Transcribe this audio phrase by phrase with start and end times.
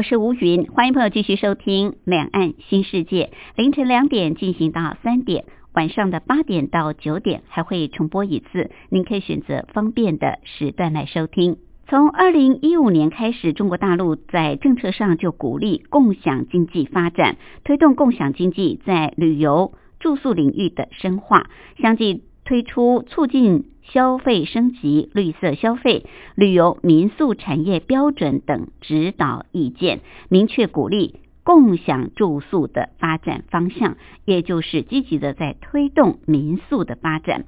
[0.00, 11.58] 我是吴云，欢迎朋友继续收听《两岸新世界》，凌晨两点进行到三点，晚上的八点到九点还会重播一次，您可以选择方便的时段来收听。
[11.86, 23.66] 从二零一五年开始，中国大陆在政策上就鼓励共享经济发展，推动共享经济在旅游、住宿领域的深化，相继推出促进。
[23.92, 37.44] 消费升级、绿色消费、旅游民宿产业标准等指导意见，明确鼓励共享住宿的发展方向，也就是积极的在推动民宿的发展。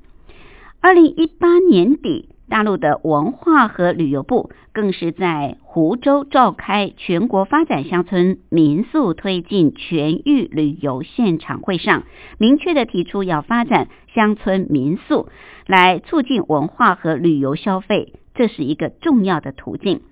[0.80, 2.28] 二零一八年底。
[2.48, 12.02] 大陆的文化和旅游部更是在湖州召开全国发展乡村民宿推进全域旅游现场会上，
[12.38, 15.28] 明确的提出要发展乡村民宿，
[15.66, 20.02] 来促进文化和旅游消费，这是一个重要的途径。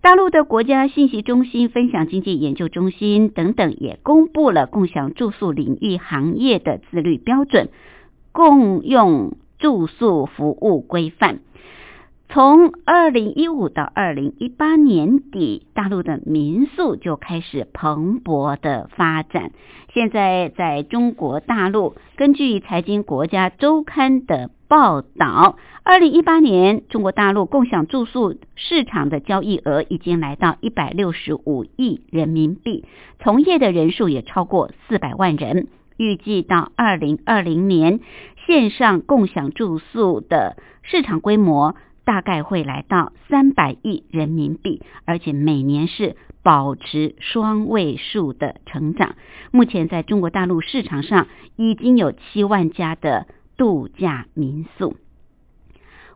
[0.00, 7.68] 大陆的国家信息中心、分享经济研究中心等等也公布了共享住宿领域行业的自律标准，
[8.32, 11.40] 共用住宿服务规范。
[12.30, 19.52] 从二零一五到二零一八年底，大陆的民宿就开始蓬勃的发展。
[19.94, 32.84] 现在在中国大陆，根据财经国家周刊的报道，二零一八年中国大陆共享住宿市场的交易额已经来到一百六十五亿人民币，
[33.20, 35.68] 从业的人数也超过四百万人。
[35.96, 37.98] 预计到二零二零年，
[38.48, 41.76] 线上共享住宿的市场规模。
[42.04, 49.14] 大概会来到三百亿人民币，而且每年是保持双位数的成长。
[49.50, 51.26] 目前在中国大陆市场上
[51.56, 53.26] 已经有七万家的
[53.58, 54.96] 度假民宿。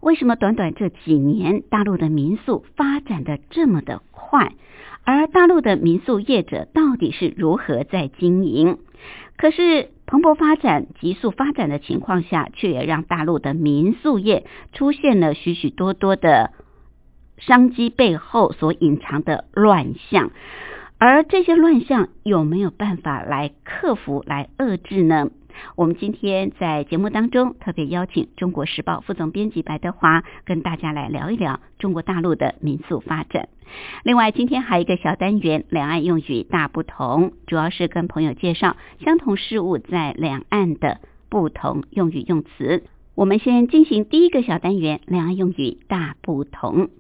[0.00, 4.54] 为什么短短这几年大陆的民宿发展的这么的快？
[5.04, 8.78] 而大陆的民宿业者到底是如何在经营？
[9.36, 16.52] 可是蓬勃发展、急速发展的情况下，却也让大陆的民宿业出现了许许多多的
[17.38, 20.30] 商机背后所隐藏的乱象。
[20.98, 25.30] 而这些乱象有没有办法来克服、来遏制呢？
[25.76, 33.48] 我们今天在节目当中特别邀请《中国时报》副总编辑白德华跟大家来聊一聊中国大陆的民宿发展。
[34.04, 42.84] 另外，今天还有一个小单元，两岸用语大不同，主要是跟朋友介绍相同事物在两岸的不同用语用词。
[43.14, 46.90] 我们先进行第一个小单元，两岸用语大不同。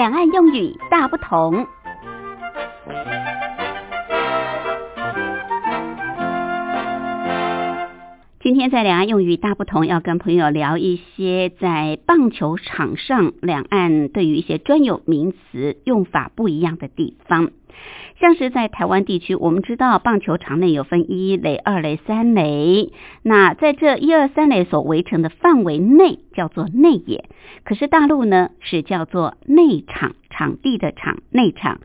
[0.00, 1.66] 两岸用语大不同。
[8.42, 17.50] 今天在两岸用语大不同，要跟朋友聊一些在棒球场上两岸对于一些专有名词用法不一样的地方。
[18.18, 22.94] 像是在台湾地区，我们知道棒球场内有分一垒、二垒、三垒。
[23.22, 27.26] 那在这一二三垒所围成的范围内叫做内野，
[27.62, 31.80] 可是大陆呢是叫做内场，场地的场内场。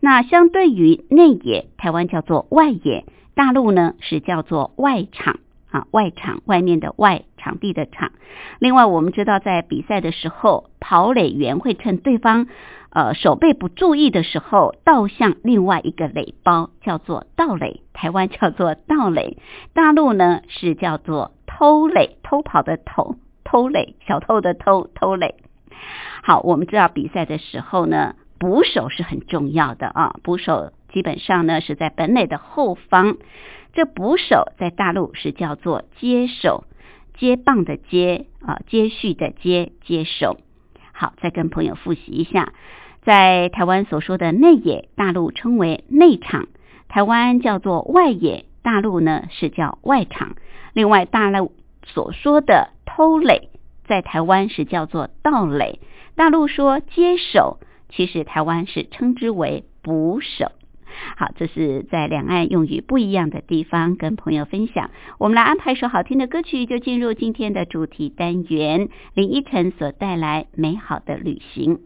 [0.00, 3.04] 那相对于内野，台湾叫做外野，
[3.36, 5.38] 大陆呢是叫做外场
[5.70, 8.12] 啊，外场外面的外场地的场。
[8.58, 12.46] 另外，我们知道在比赛的时候，跑垒员会趁对方。
[12.92, 17.82] 呃，手背不注意的时候，倒向另外一个垒包，叫做盗垒。
[17.92, 19.36] 台湾叫做盗垒，
[19.74, 23.14] 大陆呢是叫做偷垒，偷跑的偷，
[23.44, 25.36] 偷垒，小偷的偷，偷垒。
[26.24, 33.18] 好，我们知道比赛的时候呢，捕手是很重要的啊，捕手基本上呢是在本垒的后方。
[33.72, 36.64] 这捕手在大陆是叫做接手，
[37.14, 40.38] 接棒的接啊，接续的接，接手。
[40.92, 42.52] 好，再跟朋友复习一下。
[43.02, 46.44] 在台湾所说的内野，大陆称为内场；
[46.88, 50.36] 台湾叫做外野，大陆呢是叫外场。
[50.74, 51.52] 另外，大陆
[51.86, 53.48] 所说的偷垒，
[53.86, 55.78] 在台湾是叫做盗垒；
[56.14, 57.58] 大陆说接手，
[57.88, 60.52] 其实台湾是称之为捕手。
[61.16, 64.90] 好，这是在两岸用语不一样的地方跟朋友分享。
[65.18, 71.76] 我们来安排首好听的歌曲，就进入今天的主题单元，林依晨所带来《美好的旅行》。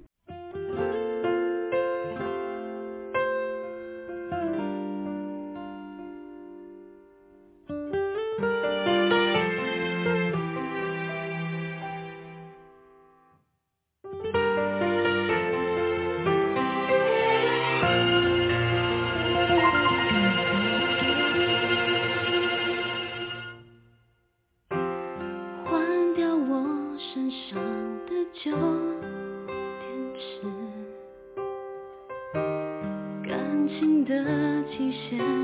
[34.77, 35.44] 期限。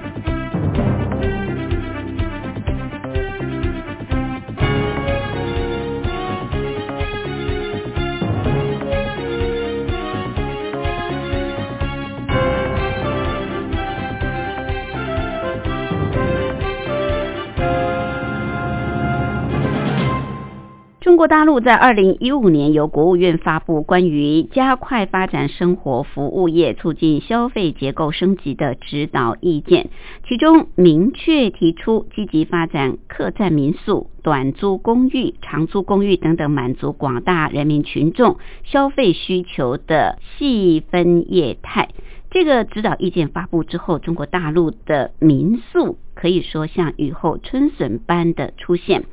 [21.21, 29.91] 中国大陆在二零一五年由国务院发布关于加快发展生活服务业、促进消费结构升级的指导意见，
[30.27, 41.89] 其中明确提出积极发展客栈民宿、短租公寓、长租公寓等等，满足广大人民群众消费需求的细分业态。
[42.31, 49.03] 这个指导意见发布之后，中国大陆的民宿可以说像雨后春笋般的出现。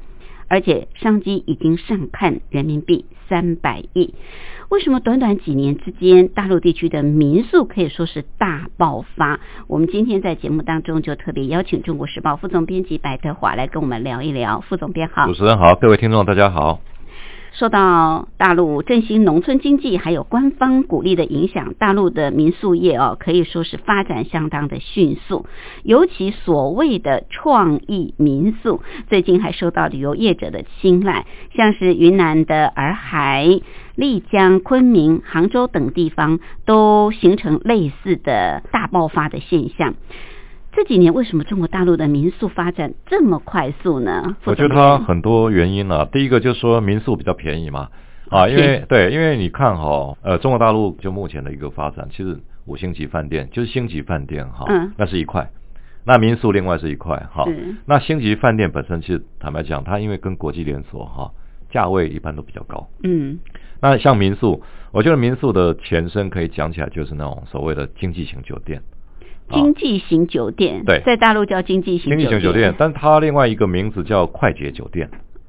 [0.48, 4.14] 而且商机已经上看人民币三百亿。
[4.70, 9.40] 为什么短短几年之间，大陆地区的民宿可以说是大爆发？
[9.66, 14.60] 我们今天在节目当中就特别邀请《中国时报》副总编辑白德华来跟我们聊一聊。
[14.60, 16.80] 副总编好，主持人好，各位听众大家好。
[17.58, 25.44] 受到大陆振兴农村经济还有官方鼓励的影响，大陆的民宿业哦可以说是发展相当的迅速。
[25.82, 33.44] 尤其所谓的创意民宿，最近还受到旅游业者的青睐，像是云南的洱海、
[33.96, 39.94] 丽江、昆明、杭州等地方，都形成类似的大爆发的现象。
[40.78, 44.36] 这几年为什么中国大陆的民宿发展这么快速呢？
[44.44, 46.08] 我觉得它很多原因啊。
[46.12, 47.88] 第一个就是说民宿比较便宜嘛，
[48.30, 55.50] 啊，因为对，因为你看哈，呃，中国大陆就目前的一个发展，其实五星级饭店就是星级饭店哈，嗯，那是一块，
[56.04, 57.44] 那民宿另外是一块哈。
[57.84, 61.32] 那星级饭店本身其实坦白讲，它因为跟国际连锁哈，
[61.72, 62.86] 价位一般都比较高。
[63.02, 63.40] 嗯，
[63.80, 68.80] 那像民宿，我觉得民宿的前身可以讲起来就是那种所谓的经济型酒店。
[69.50, 75.08] 经济型酒店，对，在大陆叫经济型经济型酒店，但它另外一个名字叫快捷酒店，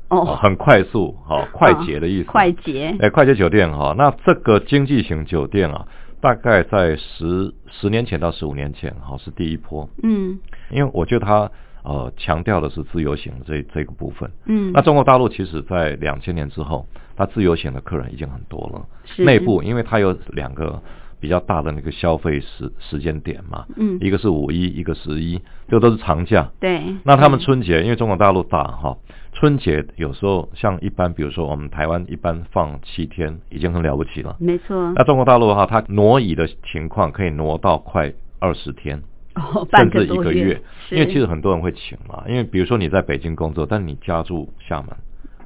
[0.09, 5.85] 哦，很快速，哈，快捷的意思，快捷，哎，快捷酒店哈，那这个经济型酒店啊，
[6.21, 10.39] 大概在十十年前到十五年前，哈，是第一波，嗯，
[10.71, 11.51] 因为我觉得它
[11.83, 16.85] 呃强调的是自由行这这个部分，嗯，那中国大陆其实在两千年之后，
[17.17, 20.81] 它自由行的客人已经很多了，内部因为它有两个。
[21.19, 26.49] 比较大的那个消费时时间点嘛，嗯，一个是五一，一个十一，这都是长假。
[26.59, 26.81] 对。
[27.03, 28.97] 那他们春节，因为中国大陆大哈，
[29.33, 34.37] 春节有时候像一般，比如说我们台湾一般放七天，已经很了不起了。
[34.39, 34.93] 没错。
[34.95, 39.01] 那中国大陆的话，它挪移的情况可以挪到快二十天，
[39.35, 40.61] 哦，甚至一个月。
[40.91, 44.89] 因为其实很多人会请嘛，因为比如说你在北京工作，但你家住厦门。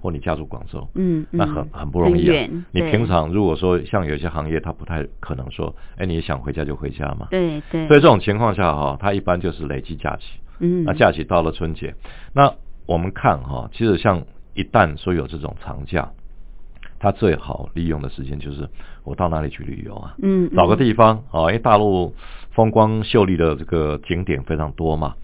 [0.03, 2.45] 或你家住广州，嗯，那很很不容易啊。
[2.73, 7.27] 你平常如果说像有些行业，他不太可能说，哎，你想回家就回家嘛。
[7.31, 7.87] 对对。
[7.87, 10.25] 所以这种情况下哈，他一般就是累积假期。
[10.59, 10.83] 嗯。
[10.83, 11.95] 那假期到了春节，
[12.33, 12.53] 那
[12.85, 14.21] 我们看哈，其实像
[14.53, 16.11] 一旦说有这种长假，
[16.99, 18.67] 他最好利用的时间就是
[19.05, 20.15] 我到哪里去旅游啊？
[20.21, 20.51] 嗯。
[20.53, 22.13] 找个地方啊，因为大陆
[22.51, 25.15] 风光秀丽的这个景点非常多嘛。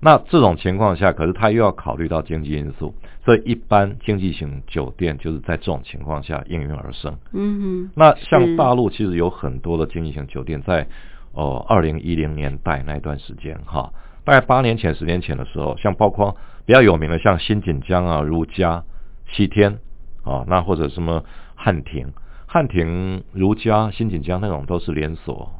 [0.00, 2.94] 那这种情况下，可是他又要考虑到经济因素。
[3.24, 7.18] 所以，一般经济型酒店就是在这种情况下应运而生。
[7.32, 7.90] 嗯哼。
[7.94, 10.86] 那像大陆其实有很多的经济型酒店，在
[11.32, 13.92] 哦二零一零年代那段时间哈，
[14.24, 18.84] 大概八年前、十年前的时候，像包括比较有名的像新锦江啊、如家、
[19.30, 19.78] 西天
[20.22, 21.22] 啊，那或者什么
[21.54, 22.12] 汉庭、
[22.46, 25.52] 汉庭、如家、新锦江那种都是连锁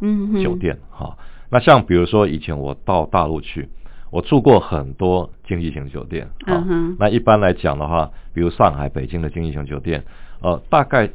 [0.42, 1.18] 酒店哈。
[1.50, 3.68] 那像比如说以前我到大陆去。
[4.10, 6.64] 我住过很多经济型酒店，啊，
[6.98, 10.04] 那一般来讲的话，比如上海、北京的经济型酒店，
[10.40, 11.10] 呃，大概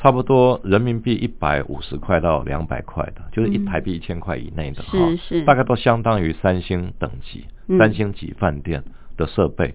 [0.00, 4.98] 差不多人民币一百五十块到两百块的，就是一台币一千块以内的，哈，
[5.44, 7.44] 大概都相当于三星等级、
[7.78, 8.82] 三星级饭店
[9.16, 9.74] 的设备，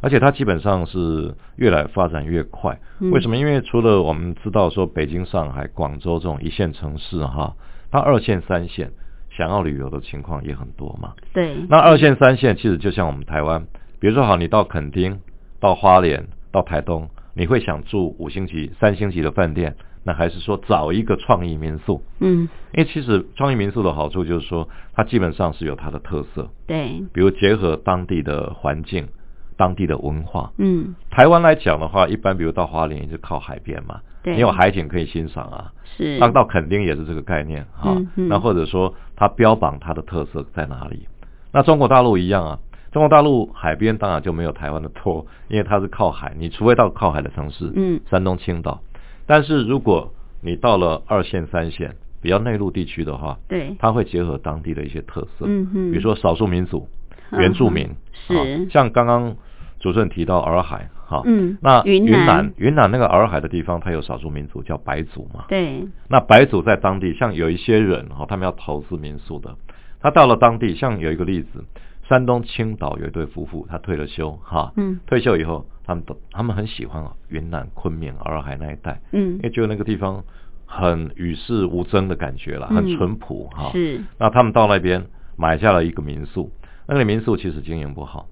[0.00, 2.78] 而且它基本上是越来发展越快。
[3.12, 3.36] 为什么？
[3.36, 7.54] 因为除了我们知道说北京、上海、广州这种一线城市，哈，
[7.90, 8.90] 它二线、三线。
[9.30, 11.14] 想要旅游的情况也很多嘛？
[11.32, 11.56] 对。
[11.68, 13.66] 那二线、三线其实就像我们台湾，
[13.98, 15.20] 比如说好，你到垦丁、
[15.60, 22.02] 到花莲、到台东，你会想住五星级、三星级的饭店，那还是说找一个创意民宿？
[22.18, 29.08] 嗯，因为其实创意民宿的好处就是说，它基本上是有它的特色，对，比如结合当地的环境、
[29.56, 30.52] 当地的文化。
[30.58, 35.72] 嗯，台湾来讲的话，一般比如到花莲就靠海边嘛，对，你有海景可以欣赏啊。
[35.96, 38.28] 是，那到垦丁也是这个概念哈、嗯嗯。
[38.28, 41.06] 那或者说它标榜它的特色在哪里？
[41.52, 42.58] 那中国大陆一样啊，
[42.92, 48.00] 中国大陆海边当然就没有台湾的多，因为它是靠海，你除非到靠海的城市，嗯。
[48.10, 48.80] 山东青岛。
[49.26, 50.12] 但是如果
[50.42, 56.88] 你到了二线、三线比较内陆地区的话，对，它会结合当地的一些特色，嗯哼比如说少数民族、
[57.30, 58.34] 嗯原住民，是。
[58.34, 59.36] 啊像刚刚
[59.78, 69.56] 主持人提到洱海，哈，嗯那云云南南云南那个洱海的地方，它有少数民族叫白族嘛，对，那白族在当地，像有一些人哈，他们要投资民宿的，
[70.00, 71.64] 他到了当地，像有一个例子，
[72.08, 75.00] 山东青岛有一对夫妇，他退了休哈，嗯。
[75.06, 80.22] 退休以后，他们都他们很喜欢云南昆明洱海那一带，嗯因为觉得那个地方
[80.64, 82.76] 很与世无争的感觉啦，嗯。
[82.76, 83.72] 很淳朴哈。
[83.72, 85.04] 是，那他们到那边
[85.36, 86.52] 买下了一个民宿，
[86.86, 88.28] 那个民宿其实经营不好，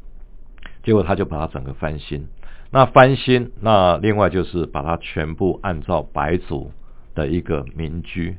[0.85, 2.27] 结果他就把它整个翻新。
[2.71, 6.71] 那翻新，那另外就是把它全部按照白族
[7.15, 8.37] 的一个民居，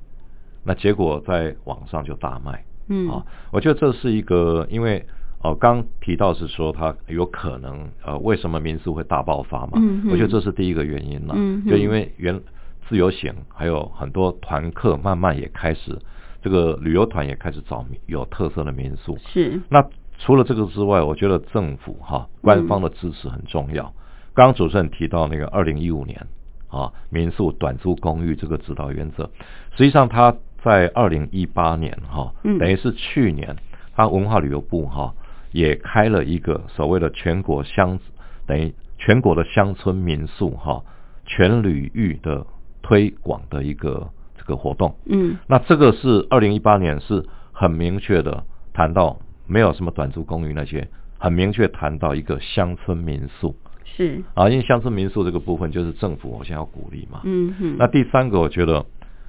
[0.63, 2.63] 那结果在网上就大卖。
[2.87, 5.05] 嗯啊，我觉得这是一个，因为
[5.41, 9.73] 哦，刚提到是说它有可能呃，为什么民宿会大爆发嘛？
[9.75, 11.33] 嗯哼我觉得这是第一个原因了。
[11.35, 12.39] 嗯哼就因为原
[12.87, 15.97] 自由行还有很多团客慢慢也开始，
[16.41, 19.17] 这个旅游团也开始找有特色的民宿。
[19.27, 19.83] 是，那
[20.17, 23.93] 除了这个之外，我觉得政府哈官方的支持很重要。
[24.39, 26.25] 刚刚主持人提到那个二零一五年
[26.69, 29.29] 啊民宿短租公寓这个指导原则，
[29.75, 32.57] 实际上它在二零一八年哈，嗯。
[32.57, 33.57] 等于是去年，
[33.97, 35.13] 它文化旅游部哈
[35.51, 37.99] 也开了一个所谓的全国乡
[38.47, 40.85] 等于全国的乡村民宿哈
[41.25, 42.47] 全旅域的
[42.81, 44.95] 推广的一个这个活动。
[45.07, 45.37] 嗯。
[45.47, 50.87] 那这个是二零一八年是很明确的谈到，没有什么短租公寓那些，
[51.17, 53.53] 很明确谈到一个乡村民宿
[53.95, 57.21] 是，啊，因为乡村民宿这个部分就是政府我先要鼓励嘛。
[57.23, 58.85] 嗯哼，那第三个我觉得，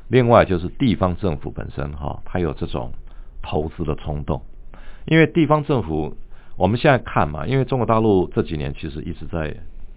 [0.09, 2.93] 另外就是地方政府本身哈，它有这种
[3.43, 4.43] 投资的冲动，
[5.07, 6.17] 因为地方政府
[6.57, 9.57] 我们现在看嘛，因为中国大陆这几年其实一直在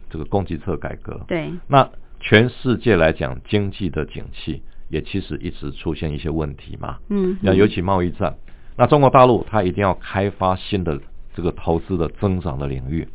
[0.09, 6.97] 这个供给侧改革，对，那全世界来讲，经济的景气也其实一直出现一些问题嘛。
[7.09, 8.35] 嗯哼，那尤其贸易战，
[8.77, 10.99] 那中国大陆它一定要开发新的
[11.35, 13.07] 这个投资的增长的领域。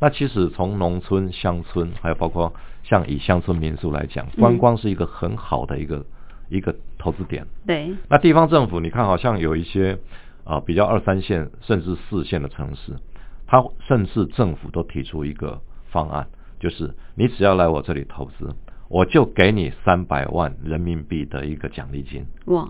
[0.00, 2.52] 那其实从农村、乡村，还有包括
[2.82, 6.04] 像以乡村民宿来讲，观光是一个很好的一个、
[6.48, 7.46] 一个投资点。
[7.66, 9.98] 对，那地方政府，你看好像有一些
[10.44, 12.92] 啊、比较二三线甚至四线的城市，
[13.46, 16.26] 它甚至政府都提出一个方案，
[16.60, 18.54] 就是你只要来我这里投资，
[18.88, 22.26] 我就给你三百万人民币的一个奖励金。
[22.46, 22.68] 哇，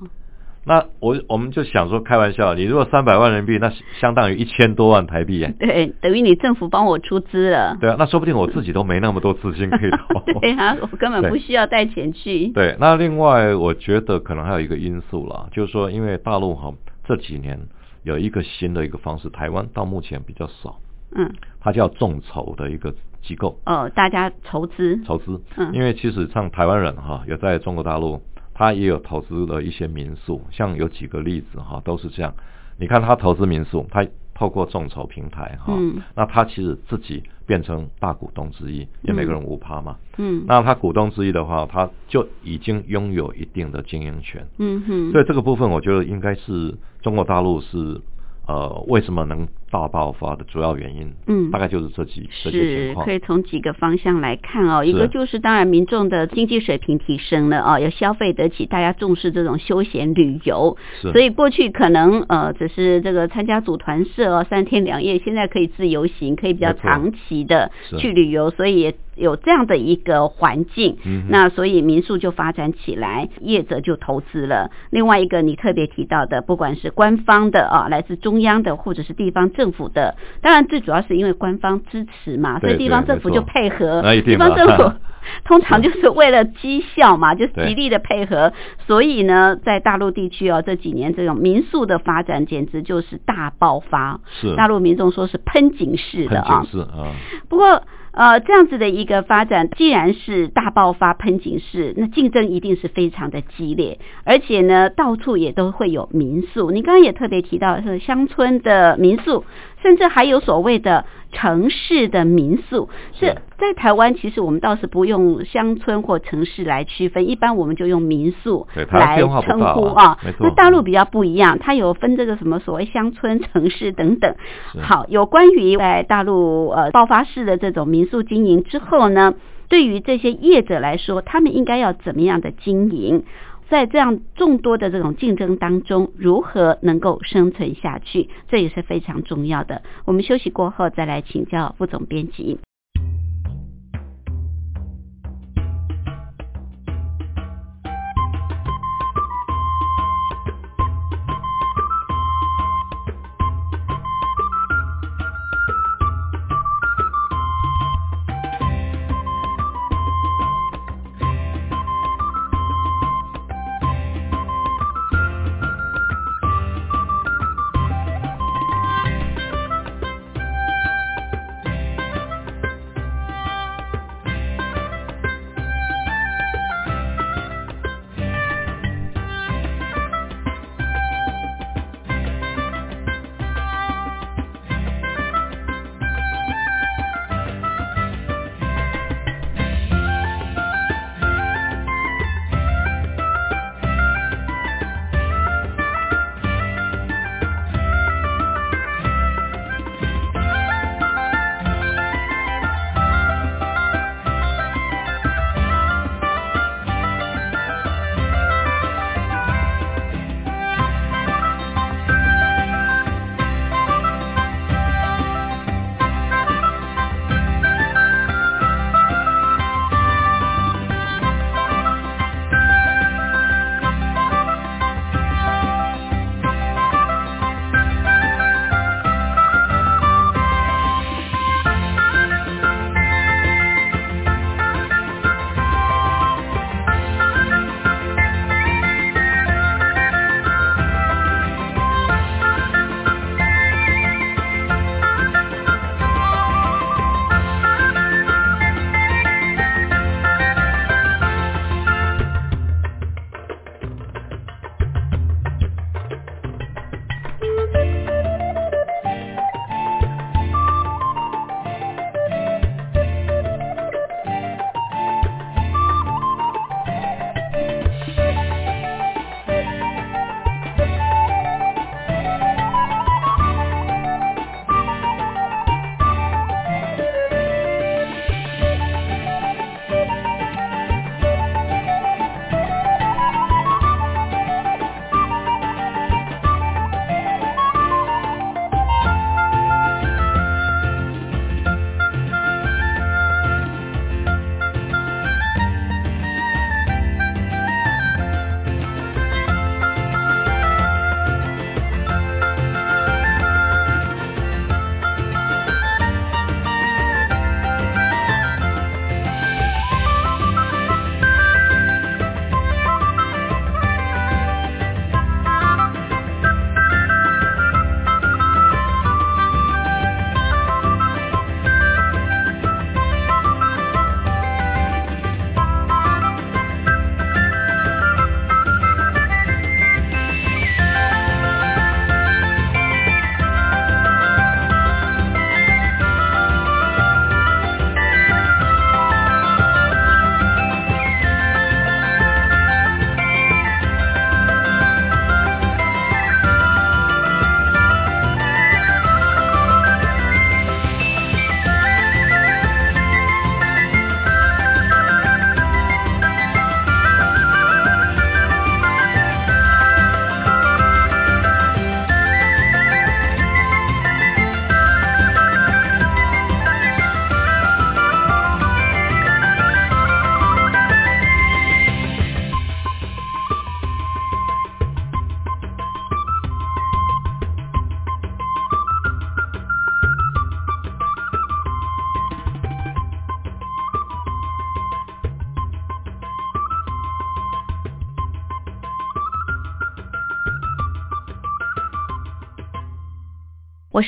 [0.66, 5.54] 那我我们就想说开玩笑，你如果三百万人民币，那相当于一千多万台币耶。
[5.60, 7.76] 对，等于你政府帮我出资了。
[7.80, 10.20] 对啊，那说不定我自己都没那么多资金可以投。
[10.40, 12.48] 对啊，我根本不需要带钱去。
[12.48, 16.72] 对，那另外我觉得可能还有一个因素啦，就是说因为大陆哈
[17.06, 17.60] 这几年
[18.02, 20.78] 有一个新的一个方式，台湾到目前比较少，
[21.14, 25.02] 嗯，它叫众筹的一个机构哦，大家筹资。
[25.04, 25.40] 筹资。
[25.56, 28.22] 嗯因为其实像台湾人哈有在中国大陆，
[28.54, 32.32] 他也有投资了一些民宿，像有几个例子哈都是这样。
[32.78, 39.96] 你看他投资民宿，他透过众筹平台哈，嗯那他其实自己变成大股东之一，因为每个人五趴嘛。
[40.16, 44.44] 嗯，那他股东之一的话，他就已经拥有一定的经营权。
[44.58, 48.00] 嗯哼，所以这个部分，我觉得应该是中国大陆是
[48.48, 51.12] 呃为什么能大爆发的主要原因。
[51.26, 51.50] 嗯。
[51.50, 53.04] 大概就是这几这些情况。
[53.04, 53.14] 是可。
[53.14, 61.12] 以从几个方向来看哦，一个就是当然民众的经济水平提升了啊，要消费得起，大家重视这种休闲旅游，是。
[61.12, 74.70] 所以过去可能呃只是这个参加组团社哦三天两夜，现在可以自由行，可以比较长期的去旅游，所以也有这样的一个环境，嗯那所以民宿就发展起来，业者就投资了。
[74.90, 84.92] 另外一个你特别提到的，不管是官方的啊，来自中央的或者是地方政府的，当然最主要是因为官方支持嘛，所以地方政府就配合，地方政府
[85.44, 88.52] 通常就是为了绩效嘛，就是极力的配合，
[88.86, 94.54] 所以呢，在大陆地区哦这几年这种民宿的发展简直就是大爆发，是。
[94.54, 96.60] 大陆民众说是喷井式的啊。
[96.60, 97.12] 很警，示啊，
[97.48, 97.82] 不过，
[98.14, 106.70] 呃，这样子的一个发展，既然是大爆发喷井式，那竞争一定是非常的激烈，而且呢，到处也都会有民宿。
[106.70, 109.44] 你刚刚也特别提到是乡村的民宿，
[109.82, 112.88] 甚至还有所谓的城市的民宿。
[113.12, 120.18] 是是在台湾，其实我们倒是不用乡村或城市来区分，一般我们就用民宿来称呼啊。
[120.40, 124.34] 那大陆比较不一样，它有分这个什么所谓乡村、城市等等。
[124.80, 129.34] 好，有关于在大陆呃爆发式的这种民宿经营之后呢，
[129.68, 133.24] 对于这些业者来说，他们应该要怎么样的经营？
[133.68, 139.82] 在这样众多的这种竞争当中，如何能够生存下去，这也是非常重要的。
[140.04, 142.58] 我们休息过后再来请教副总编辑。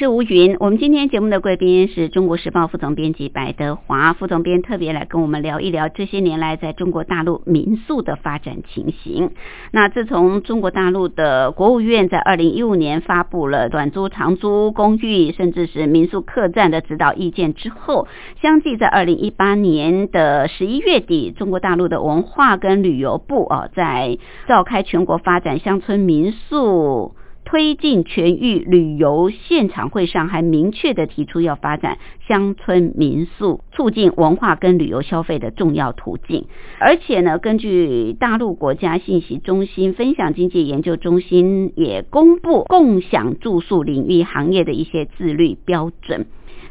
[0.06, 9.32] 是吴云，我们今天节目的贵宾是中国时报副总编辑白德华副总编，特别来跟我们聊一聊这些年来在中国大陆民宿的发展情形。
[9.72, 18.06] 那自从中国大陆的国务院在二零一五年发布了短租、长租公寓，甚至是民宿客栈的指导意见之后，
[18.40, 27.15] 相继在二零一八年的十一月底，中国大陆的文化跟旅游部啊，在召开全国发展乡村民宿。
[27.46, 36.46] 推进全域旅游现场会上还明确的提出要发展乡村民宿，促进文化跟旅游消费的重要途径。
[36.80, 46.26] 而且呢，根据大陆国家信息中心分享经济研究中心也公布共享住宿领域行业的一些自律标准。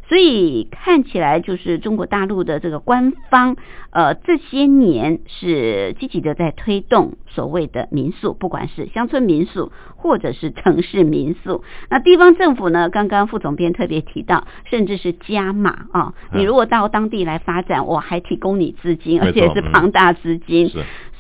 [0.07, 3.55] 所以看起来就是中国大陆的这个官方，
[3.89, 11.63] 呃，这些年是积极的在推动所谓的民宿，不管是乡村民宿或者是城市民宿。
[11.89, 20.69] 那地方政府呢，刚刚副总编特别提到，甚至是加码啊，你如果到当地来发展，我还提供你资金，而且是庞大资金。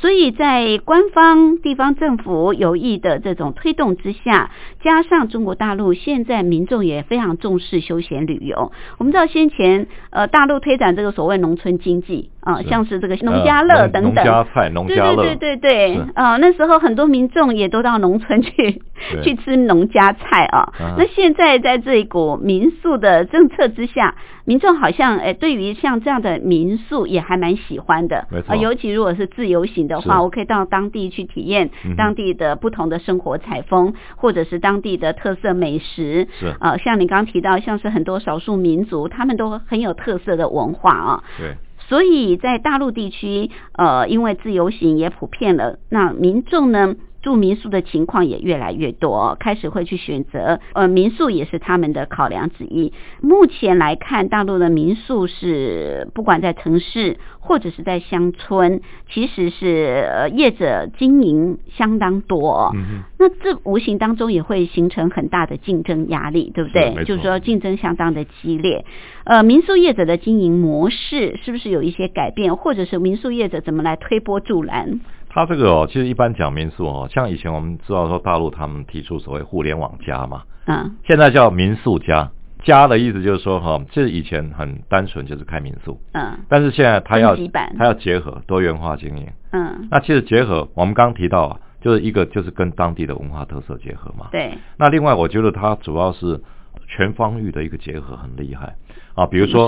[0.05, 4.51] 所以在官方、地方政府有意的这种推动之下，
[4.83, 8.71] 加上中国大陆现在民众也非常重视休闲旅游。
[8.99, 18.83] 我们知道先前呃大陆推展这个所谓农村经济啊，像是这个农家乐等等，农家菜、农家乐，对对对对对，啊那时候很多民众也都到农村去
[19.23, 20.71] 去吃农家菜啊。
[20.99, 24.13] 那现在在这一股民宿的政策之下，
[24.45, 36.55] 民众好像诶对于像这样的民宿也还蛮喜欢的，啊，尤其如果是自由行的话，我可以到当地去体验当地的不同的生活采风，或者是当地的特色美食，是。
[36.59, 41.23] 啊，像你刚刚提到，像是很多少数民族，他们都很有特色的文化啊。
[41.39, 46.95] 对，所以在大陆地区，呃，因为自由行也普遍了，那民众呢？
[47.25, 52.93] 住民宿的情况也越来越多，开始会去选择，呃，民宿也是他们的考量之一。
[53.19, 62.71] 目前来看，大陆的民宿是不管在城市或者是在乡村，其实是呃业者经营相当多。
[62.75, 66.93] 嗯那这无形当中也会形成很大的竞争压力，对不对？
[67.05, 68.85] 就是说竞争相当的激烈。
[69.23, 74.99] 呃，民宿业者的经营模式是不是有一些改变，或者是民宿业者怎么来推波助澜？
[75.35, 82.31] 他这个哦，其实一般讲民宿哦，像以前我们知道说大陆他们提出所谓互联网加嘛，嗯，现在叫民宿加，
[82.63, 87.35] 加的意思就是说哈，其实以前很单纯就是开民宿，嗯，但是现在他要
[87.77, 96.41] 他要结合多元化经营，嗯，那其实结合我们刚提到啊，就是一个就是跟当地的文化特色结合嘛，对，那另外我觉得它主要是
[96.87, 98.73] 全方域的一个结合很厉害。
[99.15, 99.67] 啊，比如说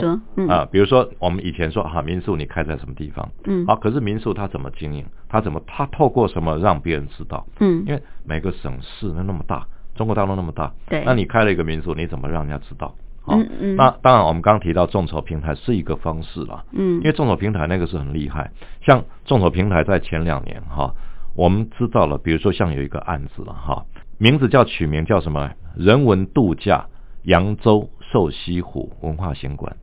[0.50, 3.30] 啊，比如说我们以前说啊，民宿你开在什么地方？
[3.46, 5.06] 嗯，啊，可是民宿它怎么经营？
[5.30, 5.62] 它怎么？
[5.66, 7.46] 它透过什么让别人知道？
[7.60, 12.94] 嗯，因为每个省市那那么大，中国大陆那么大，对，那你开了一个民宿，你怎么让人家知道？
[13.30, 16.64] 嗯嗯，那当然，我们刚刚提到众筹平台是一个方式了。
[16.72, 18.52] 嗯，因为众筹平台那个是很厉害，
[18.86, 20.94] 像众筹平台在前两年哈，
[21.36, 23.86] 我们知道了，比如说像有一个案子了哈，
[24.18, 25.52] 名字叫取名叫什么？
[25.76, 26.88] 人文度假
[27.24, 29.76] 扬州瘦西湖文化行馆。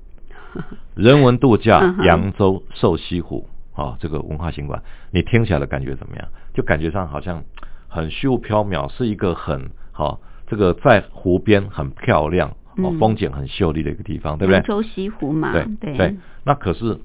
[0.94, 6.28] 人文度假扬州瘦西湖啊，这个文化行馆，你听起来的感觉怎么样？
[6.52, 7.42] 就感觉上好像
[7.88, 14.58] 很虚无缥缈，是一个很好这个在湖边很漂亮哦，风景很秀丽的一个地方，对不对？
[14.58, 16.16] 扬州西湖嘛，对对对。
[16.44, 17.00] 那可是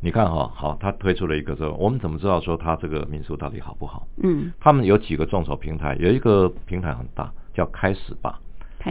[0.00, 4.08] 你看哈，好，他推出了一个之后，我们怎么知道说他这个民宿到底好不好？
[4.20, 8.40] 嗯，他们有几个众筹平台，有一个平台很大，叫开始吧。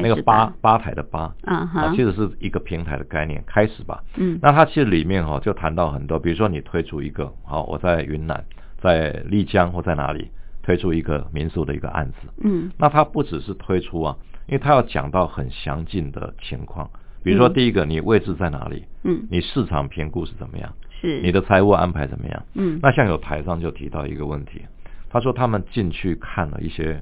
[0.02, 4.04] 那个吧吧台的吧啊，其实是一个平台的概念，开始吧。
[4.18, 8.44] 嗯，那它其实里面哈就谈到很多，比如说你推出一个，好，我在云南，
[8.82, 10.32] 在丽江或在哪里
[10.64, 12.28] 推出一个民宿的一个案子。
[12.44, 16.90] 嗯，那它不只是推出啊，因为它要讲到很详尽的情况，
[17.24, 18.86] 比如说第一个，你位置在哪里？
[19.04, 20.74] 嗯，你市场评估是怎么样？
[21.02, 22.44] 是你的财务安排怎么样？
[22.56, 24.62] 嗯，那像有台上就提到一个问题，
[25.10, 27.00] 他说他们进去看了一些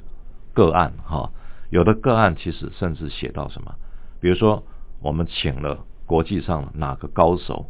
[0.54, 1.30] 个案哈。
[1.72, 3.74] 有的个案其实甚至写到什么，
[4.20, 4.64] 比如说
[5.02, 7.66] 我们请了国际上哪个高手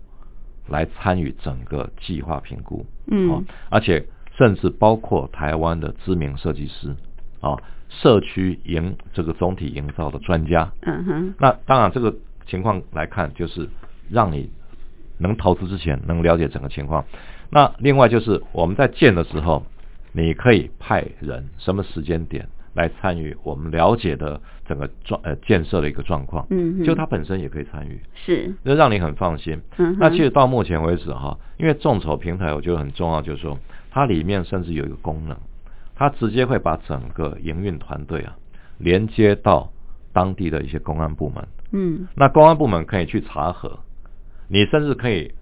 [0.68, 4.06] 来参与整个计划评估，嗯，而且
[4.38, 6.96] 甚至包括台湾的知名设计师，
[7.42, 7.56] 啊，
[7.90, 12.14] 社区营这个总体营造的专家，嗯哼，那当然这个
[12.48, 13.70] 情况来看，就是
[14.10, 14.52] 让你
[15.20, 17.06] 能投资之前能了解整个情况。
[17.52, 19.64] 那另外就是我们在建的时候，
[20.12, 22.48] 你可以派人什么时间点。
[22.74, 29.62] 来参与我们了解的整个状呃建设的一个状况，嗯，就他本身也可以参与，是，那让你很放心。
[29.78, 35.38] 嗯，那其实到目前为止哈，因为众筹平台我觉得很重要，就是说它里面甚至有一个功能，
[35.96, 38.38] 它直接会把整个营运团队啊
[38.78, 39.72] 连接到
[40.14, 41.48] 当地的一些公安部门。
[41.72, 42.08] 嗯。
[42.16, 43.80] 那公安部门可以去查核，
[44.48, 45.34] 你甚至可以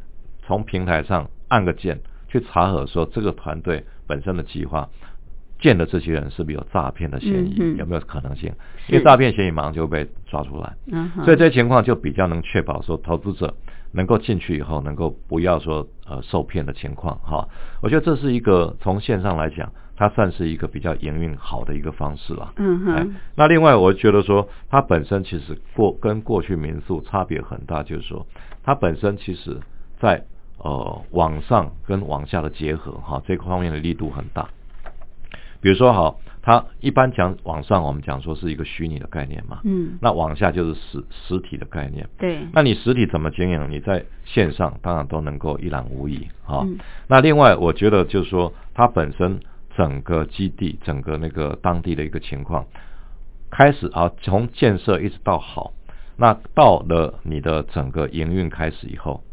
[0.42, 4.90] 从平台上按个键去查核，说这个团队本身的计划
[5.60, 8.52] 建的这些人是不是有诈骗的嫌疑，有没有可能性？
[8.88, 13.54] 因为诈骗嫌疑马上就会被抓出来，嗯，所以这些情况就比较能确保说投资者
[13.92, 17.48] 能够进去以后能够不要说呃受骗的情况哈。
[17.82, 22.54] 我觉得这是一个从线上来讲，它算是一个比较营运好的一个方式了。
[22.56, 28.26] 哎嗯哼，那另外，我觉得说它本身其实过跟过去民宿差别很大，就是说
[28.64, 29.58] 它本身其实
[30.00, 30.24] 在
[30.58, 34.48] 呃网上跟网下的结合哈这方面的力度很大。
[35.62, 42.08] 比如说好，它一般讲网上我们讲说是一个虚拟的概念嘛，嗯那往下就是实实体的概念。
[42.18, 43.70] 对，那你实体怎么经营？
[43.70, 46.62] 你在线上当然都能够一览无遗哈。
[46.64, 49.40] 嗯那另外，我觉得就是说，它本身
[49.76, 52.66] 整个基地、整个那个当地的一个情况，
[53.50, 55.74] 开始啊，从建设一直到好，
[56.18, 59.24] 那到了你的整个营运开始以后，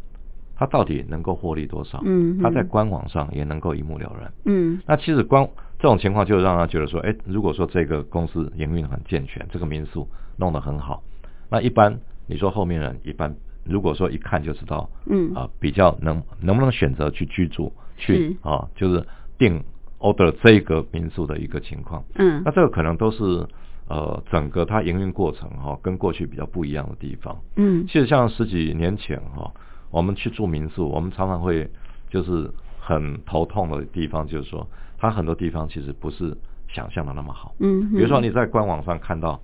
[0.57, 2.01] 它到底能够获利多少？
[2.03, 4.33] 嗯它在嗯官网上也能够一目了然。
[4.45, 5.47] 嗯那其实光
[5.79, 11.03] 这种情况就让他觉得说，哎，如果说这个公司营运很健全，这个民宿弄得很好，
[11.49, 19.05] 那一般你说后面人一般如果说一看就知道，嗯啊、比较能能不能选择去居住，去啊、就是
[19.37, 19.63] 定
[19.99, 23.45] order 这个民宿的一个情况，嗯那这个可能都是
[23.87, 27.37] 呃整个它营运过程哈、跟过去比较不一样的地方。
[27.55, 29.51] 嗯其实像十几年前哈、
[29.89, 31.69] 我们去住民宿，我们常常会
[32.09, 36.35] 就是很头痛的地方，就是说它很多地方其实不是
[36.67, 37.53] 想象的那么好。
[37.59, 39.39] 嗯，比如说你在官网上看到，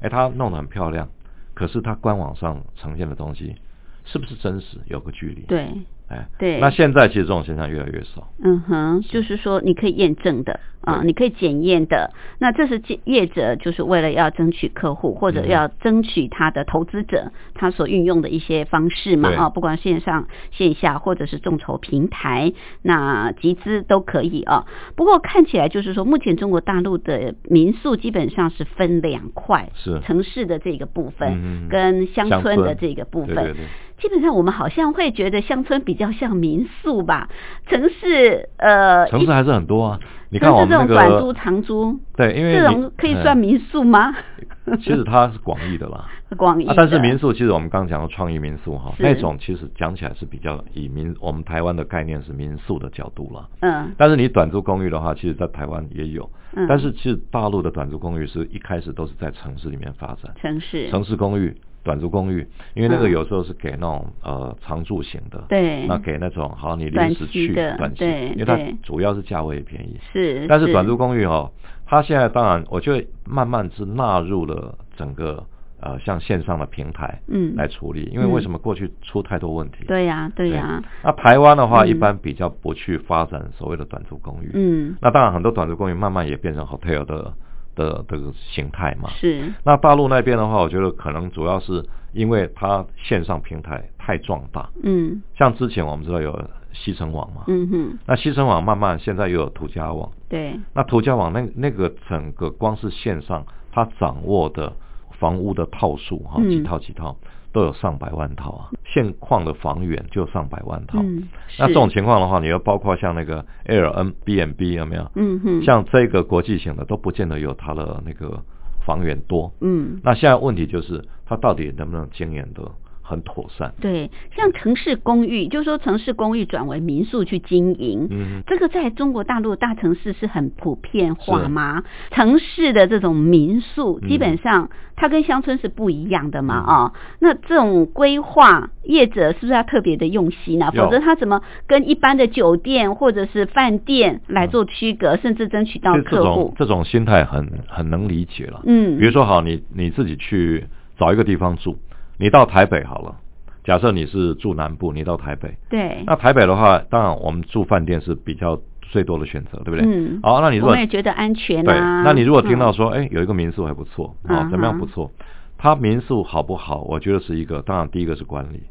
[0.00, 1.08] 哎，它弄得很漂亮，
[1.54, 3.56] 可是它官网上呈现的东西
[4.04, 5.68] 是不是真实，有个距离。，对，
[6.08, 8.28] 哎，对那现在其实这种现象越来越少。
[8.42, 12.10] 嗯哼，就是说你可以验证的啊，你可以检验的。
[12.38, 24.64] 那这是业业者就是为了要争取客户或者嗯要争取他的投资者他所运用的一些方式嘛啊，不管线上线下或者是众筹平台，那集资都可以啊。
[24.96, 33.34] 不过看起来就是说，目前中国大陆的民宿基本上是分两块，是城市的这个部分跟乡乡村村的这个部分。
[33.34, 33.66] 对对对。
[33.98, 37.28] 基本上我们好像会觉得乡村比较像民宿吧，
[37.66, 40.00] 城市呃，城市还是很多啊。
[40.30, 44.14] 你看我们那个种短租长租，对，因为这种可以嗯算民宿吗？
[44.76, 46.04] 其实它是广义的啦。
[46.36, 53.48] 广义、啊，但是民宿其实我们刚刚讲的创意民宿哈，那种其实讲起来是比较以民我们台湾的概念是民宿的角度了。
[53.60, 61.56] 嗯但是你短租公寓的话，其实在台湾也有，嗯，但是其实大陆的短租公寓是一开始都是在城市里面发展，城市城市公寓、
[61.88, 63.10] 短租公寓，因为那个嗯。
[63.10, 65.86] 有时候是给那种呃常住型的，对。
[65.86, 71.50] 那给那种好你临时去短期，对因为它主要是价位也便宜，是，但是短租公寓哦，
[71.86, 75.42] 它现在当然我觉得慢慢是纳入了整个
[75.80, 77.54] 呃像线上的平台嗯。
[77.56, 79.86] 来处理，因为嗯为什么过去出太多问题？
[79.86, 80.50] 对呀、对。
[80.50, 81.88] 呀、那台湾的话，嗯。
[81.88, 84.50] 一般比较不去发展所谓的短租公寓。
[84.52, 84.94] 嗯。
[85.00, 87.32] 那当然，很多短租公寓慢慢也变成 hotel 的
[87.78, 89.08] 的这个形态嘛。
[89.10, 89.54] 是。
[89.64, 95.22] 那大陆那边的话，我觉得可能主要是因为它线上平台太壮大，嗯。
[95.36, 96.38] 像之前我们知道有
[96.72, 97.98] 西城网嘛，嗯哼。
[98.06, 100.58] 那西城网慢慢现在又有途家网，对。
[100.74, 104.72] 那途家网那那个整个光是线上它掌握的
[105.18, 106.50] 房屋的套数哈，嗯。
[106.50, 107.16] 几套几套
[107.58, 111.00] 都有上百万套啊，现况的房源就上百万套。
[111.02, 115.10] 嗯那这种情况的话，你要包括像那个 Airbnb 有没有？
[115.16, 118.40] 嗯哼像这个国际型的都不见得有它的那个
[118.86, 119.52] 房源多。
[119.60, 122.62] 嗯那现在问题就是，它到底能不能经营的
[123.08, 123.72] 很妥善？
[123.80, 131.82] 对，像城市公寓，就是说城市公寓转为民宿去经营，嗯，这个在中国大陆大城市是很普遍化吗？
[132.10, 146.54] 城市的这种民宿，嗯基本上它跟乡村是不一样的嘛嗯啊、那这种规划业者是不是要特别的用心呢、否则他怎么跟一般的酒店或者是饭店来做区隔，甚至争取到客户？
[146.58, 148.60] 这种心态很很能理解了。
[148.66, 150.66] 嗯，比如说好，你你自己去
[150.98, 151.78] 找一个地方住，
[152.18, 153.16] 你到台北好了。
[153.64, 159.84] 假设你是住南部，你到台北，对，那台北的话，当然我们住饭店是比较最多的选择，对不对？
[159.84, 162.02] 嗯好，那你如我果我也觉得安全对，啊。
[162.02, 165.10] 那你如果听到嗯说，哎、有一个民宿还不错，啊哦，怎么样不错？
[165.58, 166.80] 它民宿好不好？
[166.82, 168.62] 我觉得是一个，当然第一个是管理，对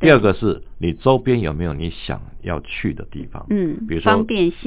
[0.00, 4.24] 第二个是你周边有没有你想要去的地方，嗯比如说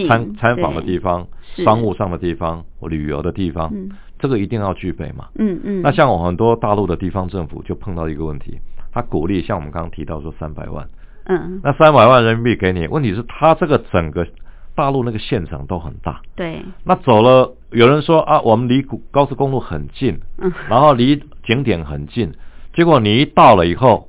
[0.08, 1.28] 参参访的地方、
[1.58, 3.90] 商务上的地方、旅游的地方，嗯。
[4.20, 5.28] 这个一定要具备嘛。
[5.38, 8.58] 嗯嗯，那像我很多大陆的地方政府就碰到一个问题，
[8.94, 10.88] 他鼓励像我们刚刚提到说三百万，
[11.26, 11.60] 嗯。
[11.62, 14.26] 那三百万人民币给你，问题是他这个整个
[14.76, 22.32] 大陆那个县城都很大，对，那走了，有人说啊，我们离古高速公路很近，嗯，然后离景点很近，
[22.74, 24.08] 结果你一到了以后，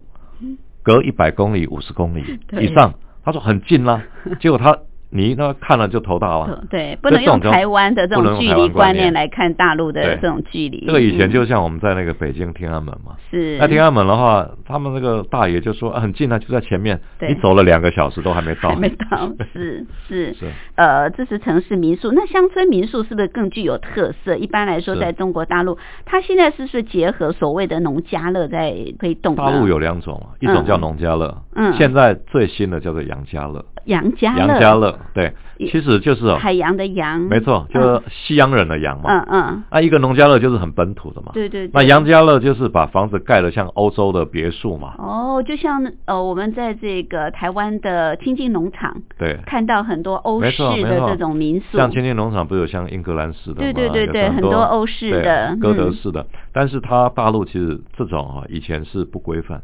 [0.85, 2.22] 隔一百公里、五十公里
[2.53, 4.03] 以上，他说很近啦，
[4.39, 4.78] 结果他
[5.16, 6.64] 你那看了就头大了。
[6.68, 10.84] 对，不能用台湾的这种距离观念来看大陆的这种距离。
[10.86, 13.56] 这个以前嗯就像我们在那个北京天安门嘛，是。
[13.58, 17.28] 那天安门的话，他们那个大爷就说、啊、很近啊，就在前面，对。
[17.28, 20.34] 你走了两个小时都还没到，还没到，是 是。
[20.34, 20.46] 是。
[20.74, 22.10] 呃，这是城市民宿。
[22.10, 24.34] 那乡村民宿是不是更具有特色？
[24.34, 29.36] 一般来说，在中国大陆，它现在是不是结合所谓的农家乐在推动？
[29.36, 31.72] 大陆有两种啊，一种叫农家乐，嗯。
[31.74, 39.05] 现在最新的叫做杨家乐，杨家乐，杨家乐，对，其实就是哦，海洋的洋，没错，就是西洋人的洋嘛。
[39.09, 41.30] 嗯嗯，那一个农家乐就是很本土的嘛。
[41.34, 41.70] 对对对。
[41.72, 44.94] 那杨家乐就是把房子盖得像欧洲的别墅嘛。
[44.98, 53.59] 哦，就像呃，我们在这个台湾的亲近农场对，看到很多欧式的这种民宿，像千年农场不是有像英格兰式的嘛？
[53.61, 56.26] 对对对对很很多欧式的哥德嗯式的。
[56.52, 59.62] 但是它大陆其实这种啊，以前是不规范。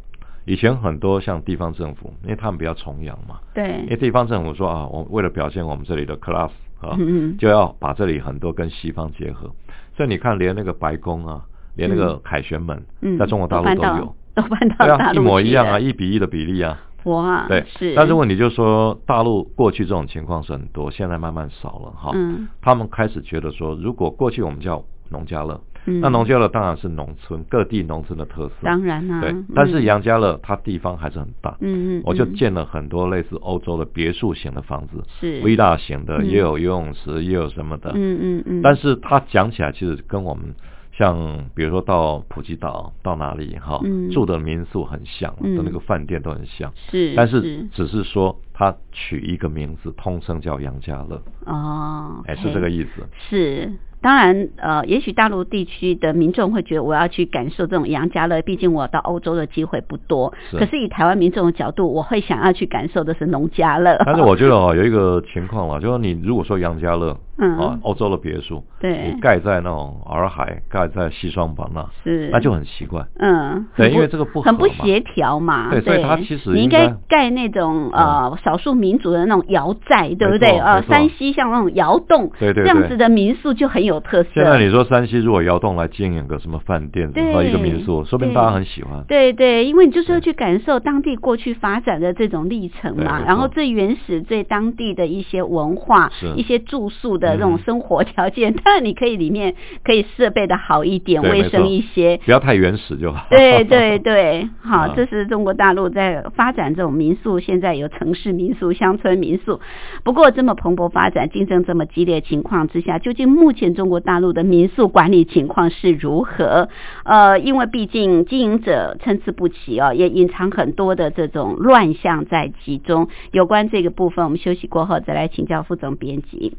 [0.51, 3.83] 以前很多像地方政府，因为他们比较崇洋嘛，对。
[3.85, 7.39] 因为地方政府说啊，我为了表现我们这里的 class 啊，嗯嗯。
[7.39, 9.49] 就要把这里很多跟西方结合。
[9.97, 11.45] 所以你看，连那个白宫啊，
[11.77, 16.77] 连那个凯旋门，嗯，在中国大陆都有，都搬到对啊，一模一样啊，一比一的比例啊。
[17.05, 22.11] 哇，对，是，但是问题就是说，大陆过去这种情况是很多，现在慢慢少了哈。
[22.15, 29.47] 嗯他们开始觉得说，如果过去我们叫农家乐，嗯，那农家乐当然是农村各地农村的特色，当然啦、对嗯。
[29.55, 36.27] 但是杨家乐它地方还是很大，嗯嗯，我就嗯建了很多类似欧洲的别墅型的房子是，villa 型的，嗯。
[36.27, 37.91] 也有游泳池，也有什么的。
[37.95, 40.55] 嗯嗯嗯，但是它讲起来其实跟我们
[40.93, 44.11] 像比如说到普吉岛到哪里哈、嗯。
[44.11, 53.03] 住的民宿很像，嗯的那个饭店都很像，是，但是只是说它取一个名字，通称叫杨家乐，哦，哎，是这个意思。
[53.31, 53.73] 是。
[54.03, 60.33] 当然，呃，也许大陆地区的民众会觉得我要去感受这种杨家乐，毕竟我到欧洲的机会不多。
[60.51, 64.01] 是可是以台湾民众的角度，我会想要去感受的是农家乐。
[64.07, 73.05] 但是我觉得哦，有一个情况啦，就是你如果说杨家乐，嗯啊，欧洲的别墅，对你盖在那种洱海，盖在西双版纳，是，那就很奇怪。
[73.19, 75.71] 嗯，对因为这个不很不协调嘛。
[75.71, 80.59] 对所以它其实你应该盖那种呃少数民族的那种窑寨，对不对？
[80.59, 84.29] 呃，山西像那种窑洞，对对对这样子的民宿就很有特色。
[84.35, 89.03] 现在你说山西如果窑洞来经营个什么饭店，对或一个民宿，说不定大家很喜欢。
[89.09, 102.19] 对对，因为你就是要去感受当地过去发展的这种历程嘛，然后最原始、最当地的一些文化、一些住宿的这种嗯生活条件， 当然你可以里面可以设备的好一点，卫生一些。
[102.25, 103.27] 不要太原始就好。
[103.31, 109.61] 对 对对， 好，啊这是中国大陆在发展这种民宿，现在有城市民宿、乡村民宿。
[110.05, 116.69] 不过这么蓬勃发展、竞争这么激烈情况之下，究竟目前中中国大陆的民宿管理情况是如何？
[117.05, 123.09] 呃，因为毕竟经营者参差不齐哦，也隐藏很多的这种乱象在其中。
[123.31, 126.59] 有关这个部分，我们休息过后再来请教副总编辑。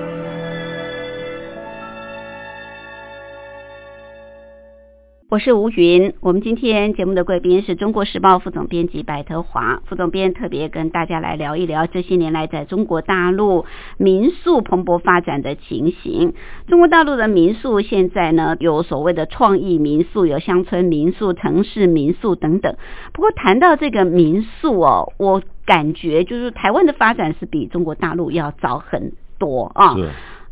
[5.31, 13.65] 我是吴云，我们今天节目的贵宾是中国时报副总编辑白德华副总编，特别跟大家来聊一聊这些年来在中国大陆
[13.95, 16.33] 民宿蓬勃发展的情形。
[16.67, 22.75] 中国大陆的民宿现在呢，有所谓的创意民宿，有乡村民宿、城市民宿等等。
[23.13, 29.95] 不过谈到这个民宿哦，我感觉就是台湾的发展是比中国大陆要早很多啊。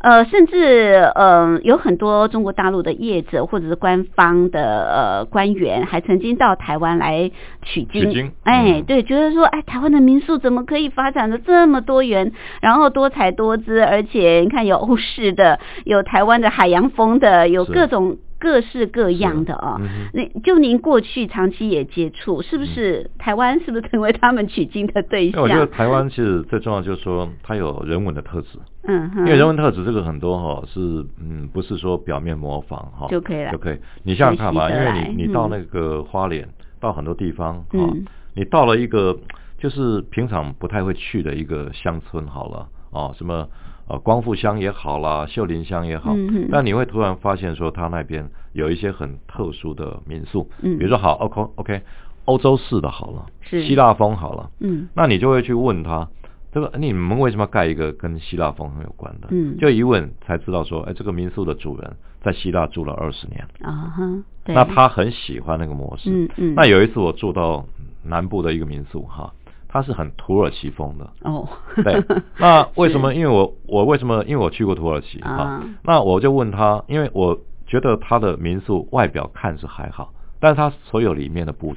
[0.02, 7.30] 是呃，甚至呃，有很多中国大陆的业者或者是官方的呃官员，还曾经到台湾来
[7.62, 8.04] 取经。
[8.04, 12.32] 取经哎，嗯对，觉得说，哎，台湾的民宿怎么可以发展的这么多元，
[12.62, 20.10] 然后多彩多姿，而且你看有欧式的，有台湾的海洋风的，有各种各式各样的啊、嗯哼。
[20.14, 25.42] 那就您过去长期也接触，是不是台湾是不是成为他们取经的对象？
[25.42, 30.80] 我觉得台湾其实最重要就是说它有人文的特质，嗯哼，因为人文特质这个很多哈、是
[31.20, 33.52] 嗯不是说表面模仿哈、就可以了。
[33.52, 33.78] 就可以。
[34.02, 36.48] 你想想看吧，因为你你到嗯那个花莲，
[36.80, 38.04] 到很多地方哈、嗯。
[38.34, 39.16] 你到了一个
[39.58, 43.46] 就是平常不太会去的一个乡村好了哦，什么
[43.90, 50.78] 呃光复乡也好啦，秀林乡也好，嗯哼但你会突然发现说他那边有一些很特殊的民宿，嗯。
[50.78, 51.82] 比如说好 OK OK
[52.26, 53.66] 欧洲式的好了，是。
[53.66, 54.88] 希腊风好了，嗯。
[54.94, 56.06] 那你就会去问他，
[56.52, 59.28] 这个你们为什么要盖一个跟希腊风很有关的？
[59.30, 59.56] 嗯。
[59.58, 66.10] 就一问才知道说，哎，这个民宿的主人在希腊住了二十年，啊哈，对，那他很喜欢那个模式。
[66.10, 67.64] 嗯嗯，那有一次我住到
[68.04, 69.32] 南部的一个民宿哈，
[69.72, 71.08] 它是很土耳其风的。
[71.22, 71.48] 哦，
[71.84, 72.02] 对，
[72.38, 73.14] 那为什么？
[73.14, 74.24] 因为我我为什么？
[74.24, 81.74] 因为我去过土耳其哈啊，那我就问他，因为我觉得他的民宿外表看是还好，但是他所有里面的布置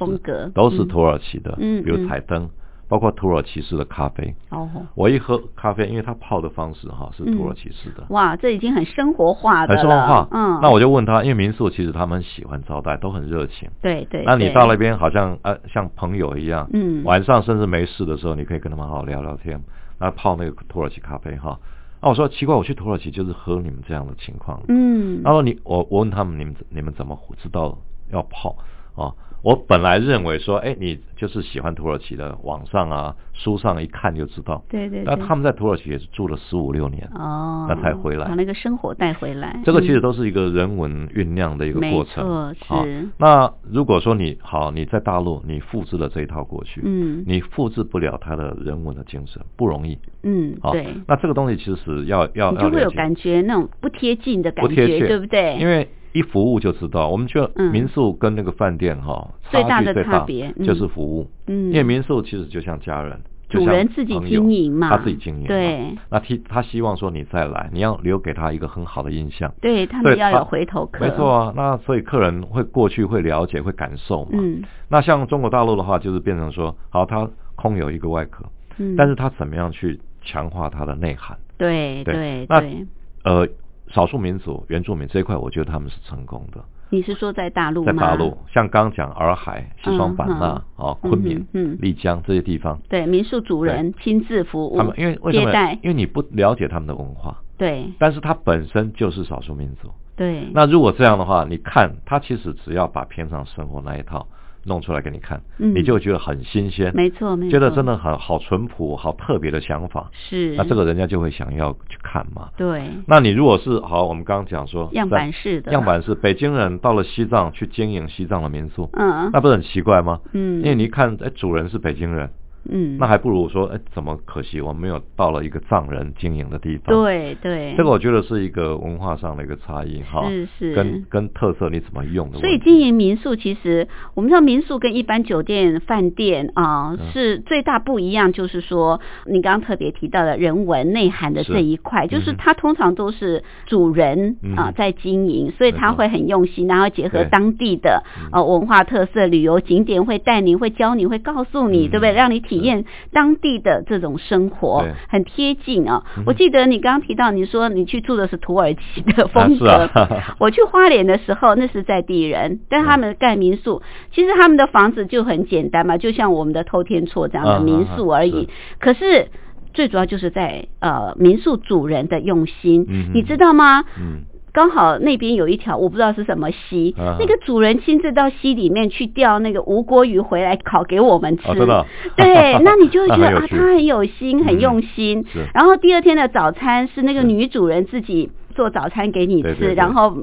[0.56, 2.50] 都是土耳其的，嗯比如嗯彩灯，
[2.94, 4.36] 包括土耳其式的咖啡。
[4.52, 10.28] 哦，我一喝咖啡，因为它泡的方式哈是土耳其式的，哇，这已经很生活化的很了，生活化。
[10.30, 13.68] 嗯，那我就问他，因为民宿其实他们喜欢招待，都很热情。
[13.82, 19.60] 对对，那你对到那边好像呃像朋友一样，嗯晚上甚至没事的时候，你可以跟他们好好聊聊天，
[19.98, 21.58] 那泡那个土耳其咖啡哈。
[22.00, 24.62] 那我说奇怪，我去土耳其就是喝你们这样的情况。
[24.68, 27.76] 嗯，他说你我我问他们你们你们怎么知道
[28.12, 28.56] 要泡
[28.96, 29.10] 啊？
[29.44, 34.64] 我本来认为说，哎，你就是喜欢土耳其的，网上啊书上一看就知道。
[34.70, 42.26] 对对对那他们在土耳其也是住了十五六年，哦，那才回来把那个生活带回来，这个其实嗯都是一个人文酝酿的一个过程。
[42.26, 50.00] 没错好是那如果说你好，你在大陆你复制了这一套过去，嗯你复制不了他的人文的精神，不容易。
[50.24, 55.58] 嗯，好对，那这个东西其实要要你就会有感觉那种不贴近的感觉，不贴切，对不对？
[55.60, 63.20] 因为一服务就知道，我们觉得嗯民宿跟那个饭店哈、最大的差别嗯就是服务，嗯因为民宿其实就像家人。
[63.50, 65.48] 就主像人自己经营嘛他自己经营嘛。
[65.48, 69.54] 对那他他希望说你再来，你要留给他一个很好的印象。
[69.62, 74.32] 对他们要有回头客，没错啊，那所以客人会过去会了解会感受嘛。
[74.34, 78.44] 嗯那像中国大陆的话，就是变成说，好，他空有一个外壳，
[78.80, 81.38] 嗯，但是他怎么样去强化它的内涵？
[81.58, 82.88] 对对对，
[83.24, 83.48] 呃，
[83.94, 86.64] 少数民族、原住民这一块，我觉得他们是成功的。
[86.90, 87.92] 你是说在大陆吗？
[87.92, 91.46] 在大陆，像刚刚讲洱海、西双版纳、啊、嗯昆明、
[91.80, 95.52] 丽江这些地方，对民宿主人亲自服务，他们因为为什么？
[95.82, 99.92] 因为你不了解他们的文化，对但是他本身就是少数民族。
[100.16, 104.28] 对，那如果这样的话，你看他其实只要把平常生活那一套
[104.66, 105.74] 弄出来给你看，嗯。
[105.76, 110.10] 你就会觉得很新鲜，没错没错，觉得真的很好淳朴、好特别的想法。
[110.14, 110.56] 是。
[110.56, 112.50] 那这个人家就会想要去看嘛。
[112.58, 112.84] 对。
[113.08, 115.72] 那你如果是好，我们刚刚讲说样板式的。
[115.72, 119.30] 样板式，北京人到了西藏去经营西藏的民宿，嗯。
[119.34, 120.20] 那不是很奇怪吗？
[120.34, 120.58] 嗯。
[120.60, 122.30] 因为你一看，哎，主人是北京人，
[122.70, 130.74] 嗯，那还不如说，哎，怎么可惜我没有到了一个藏人经营的地方？，对对，这个我觉得是一个文化上的一个差异哈，是是。
[130.76, 132.40] 跟跟特色你怎么用的。
[132.40, 137.12] 所以经营民宿，其实我们知道民宿跟一般酒店、饭店啊、嗯。
[137.12, 144.56] 是最大不一样，就是说你刚刚特别提到的人文内涵的这一块，就是它通常都是主人嗯。
[144.56, 148.30] 啊在经营，所以他会很用心，然后结合当地的嗯。
[148.32, 151.90] 呃文化特色、旅游景点，会带你、会教你、会告诉你，嗯。
[151.90, 152.14] 对不对？
[152.14, 159.70] 让你体体验当地的这种生活，很贴近啊、我记得你刚刚提到，你说你去住的是土耳其的风格。
[159.70, 160.36] 啊啊。
[160.40, 163.82] 我去花莲的时候，那是在地人，但他们盖民宿，
[164.12, 168.50] 其实他们的房子就很简单嘛，就像我们的偷天厝这样的民宿而已。
[168.80, 169.30] 可是
[169.74, 173.12] 最主要就是在呃民宿主人的用心，嗯。
[173.14, 173.84] 你知道吗？
[174.00, 174.22] 嗯，
[174.54, 181.50] 刚好那边有一条我不知道是什么溪，啊那个主人亲自到溪里面去钓那个无锅鱼回来烤给我们吃。
[181.50, 181.86] 哦真的哦
[182.16, 185.26] 对， 那你就会觉得啊，他很有心，很嗯用心。
[185.34, 190.16] 是然后第二天的早餐是那个女主人自己做早餐给你吃，对对对然后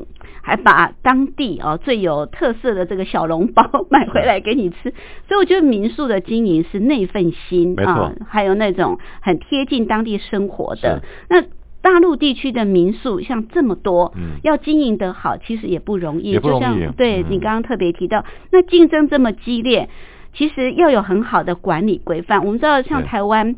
[0.43, 4.95] 还把当地哦最有特色的这个小笼包 买回来给你吃。
[5.27, 11.03] 所以我觉得民宿的经营是那份心啊，还有那种很贴近当地生活的是。
[11.29, 11.43] 那
[11.83, 16.39] 大陆地区的民宿像这么多，嗯要经营得好，其实也不容易。
[16.39, 19.89] 就像对嗯你刚刚特别提到，那竞争这么激烈，
[20.35, 22.45] 其实要有很好的管理规范。
[22.45, 23.57] 我们知道，像台湾。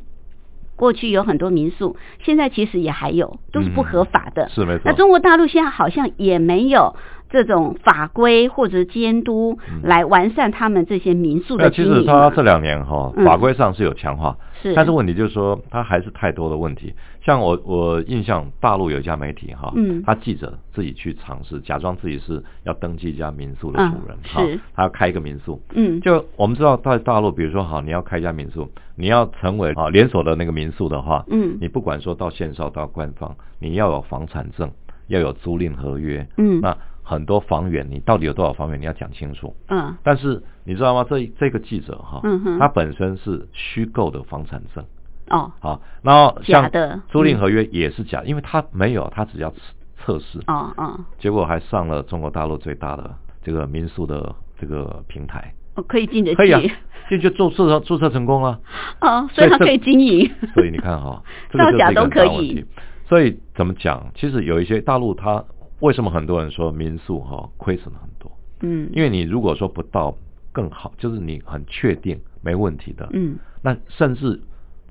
[0.75, 4.47] 过去有很多民宿，现在其实也还有，都是不合法的。
[4.47, 6.97] 嗯是没错那中国大陆现在好像也没有
[7.31, 11.99] 这种法规或者监督来完善他们这些民宿的经营嘛。
[12.01, 16.95] 实他这两年哈嗯法规上是有强化，是，但是问题就是说它还是太多的问题。
[17.25, 20.03] 像我我印象大陆有一家媒体哈，嗯。
[20.05, 25.61] 他记者自己去尝试，假装自己是要登记一家民宿的嗯主人哈是，他要开一个民宿。
[25.75, 31.59] 嗯，就我们知道在大陆，比如说好，你要开一家民宿，你要成为啊连锁的那个民宿的话，嗯。
[31.61, 34.71] 你不管说到线上到官方，你要有房产证，
[35.07, 36.61] 要有租赁合约，嗯。
[36.61, 36.77] 那
[37.13, 39.55] 很多房源你到底有多少房源，你要讲清楚。
[39.69, 41.05] 嗯但是你知道吗？
[41.09, 44.85] 这这个记者哈，嗯哼他本身是虚构的房产证，
[45.29, 49.57] 哦好，然后像假的租赁合约也是假，因为他没有，他只要测
[49.99, 56.71] 测试，哦哦结果还上了中国大陆最大的这个民宿的这个平台，哦，可以进得可以
[57.09, 58.59] 进去注册注册成功了。
[59.01, 60.31] 哦，所以他可以经营。
[60.55, 62.65] 所以你看哈，这个造假都可以。
[63.09, 64.11] 所以怎么讲？
[64.15, 65.45] 其实有一些大陆它
[65.83, 68.31] 为什么很多人说民宿哈亏损很多？
[68.61, 70.17] 嗯，因为你如果说不到
[70.53, 74.41] 更好，就是你很确定没问题的，嗯那甚至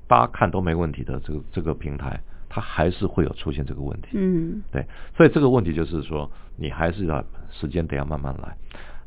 [0.06, 4.08] 大家看都没问题的这个这个平台，它还是会有出现这个问题。
[4.12, 4.86] 嗯，对，
[5.16, 8.54] 所以这个问题就是说，你还是要时间得要慢慢来。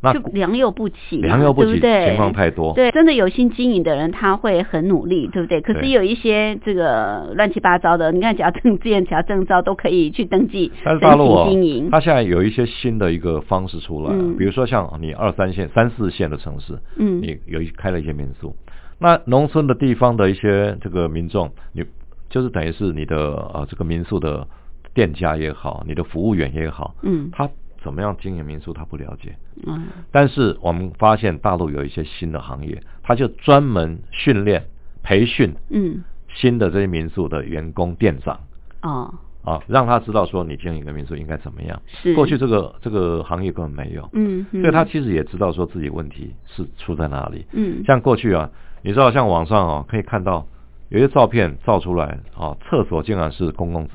[0.02, 2.08] 那就良莠不齐嘛，良莠不齐对不对？
[2.08, 5.62] 情况太多对，真的有心经营的人，他会很努力，对不对？
[5.62, 11.90] 可是有一些这个乱七八糟的，你看，只要证件、只要证照都可以去登记但是申大陆哦请经营，。
[11.92, 18.56] 它现在有一些新的一个方式出来，嗯比如说像你二三线、三四线的城市，嗯你有一开了一些民宿，
[19.00, 21.84] 那农村的地方的一些这个民众，你
[22.30, 23.18] 就是等于是你的
[23.54, 24.48] 呃这个民宿的
[24.94, 27.50] 店家也好，你的服务员也好，嗯他
[27.86, 29.86] 怎么样经营民宿他不了解，嗯。
[30.12, 34.66] 但是我们发现大陆有一些新的行业，他就专门训练、
[35.04, 36.04] 培训嗯。
[36.34, 38.40] 新的这些民宿的员工店长。
[38.82, 39.14] 哦。
[39.44, 41.80] 啊，让他知道说你经营一个民宿应该怎么样。
[42.02, 42.16] 是。
[42.16, 44.62] 过去这个这个行业根本没有，嗯，嗯。
[44.62, 47.46] 所以他其实也知道说自己问题是出在哪里。
[47.52, 47.84] 嗯。
[47.86, 48.50] 像过去啊，
[48.82, 50.48] 你知道像网上哦可以看到
[50.90, 53.88] 有些照片照出来啊，厕所竟然是公共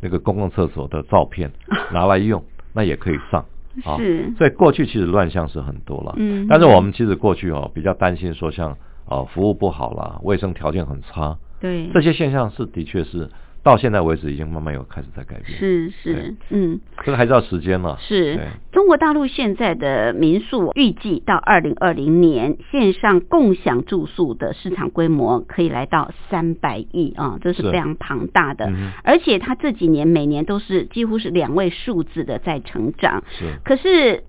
[0.00, 1.50] 那个公共厕所的照片
[1.92, 2.44] 拿来用，
[2.76, 3.44] 那也可以上。
[3.84, 4.32] 啊，是。
[4.38, 6.46] 所以过去其实乱象是很多了，嗯。
[6.48, 8.76] 但是我们其实过去哦比较担心说像
[9.08, 11.88] 呃服务不好啦，卫生条件很差，对。
[11.92, 13.28] 这些现象是的确是
[13.66, 16.78] 到现在为止已经慢慢有开始在改变，是是嗯。
[17.02, 17.98] 这个还是要时间了。
[18.00, 18.38] 是
[18.70, 28.66] 中国大陆现在的民宿预计到二零二零年线上共享住宿的市场规模可以来到三百亿啊，这是是非常庞大的。
[28.66, 34.22] 嗯而且它这几年每年都是几乎是两位数字的在成长，是，可是。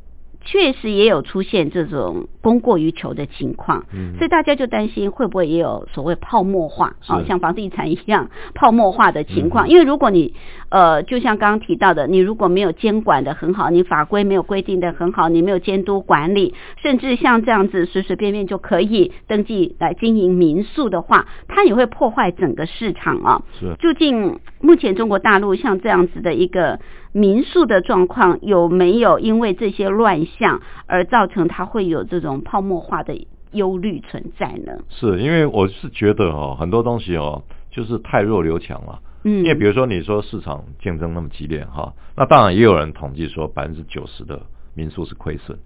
[0.50, 9.68] 确实也有出现这种供过于求的情况，嗯所以大家就担心会不会也有所谓泡沫化啊，是像房地产一样泡沫化的情况。
[9.68, 10.34] 嗯因为如果你
[10.70, 23.42] 呃，就像刚刚提到的，你如果没有监管的很好，你法规没有规定的很好，你没有监督管理，甚至像这样子随随便便就可以登记来经营民宿的话，它也会破坏整个市场啊。
[23.60, 26.80] 是究竟目前中国大陆像这样子的一个
[27.12, 34.80] 民宿的状况，有没有因为这些乱象而造成它会有这种泡沫化的忧虑存在呢？
[34.90, 39.00] 是因为我是觉得哦，很多东西哦，就是太弱留强了。
[39.24, 44.42] 嗯，因为比如说你说市场竞争那么激烈哈，那当然也有人统计说百分之九十的
[44.74, 45.58] 民宿是亏损。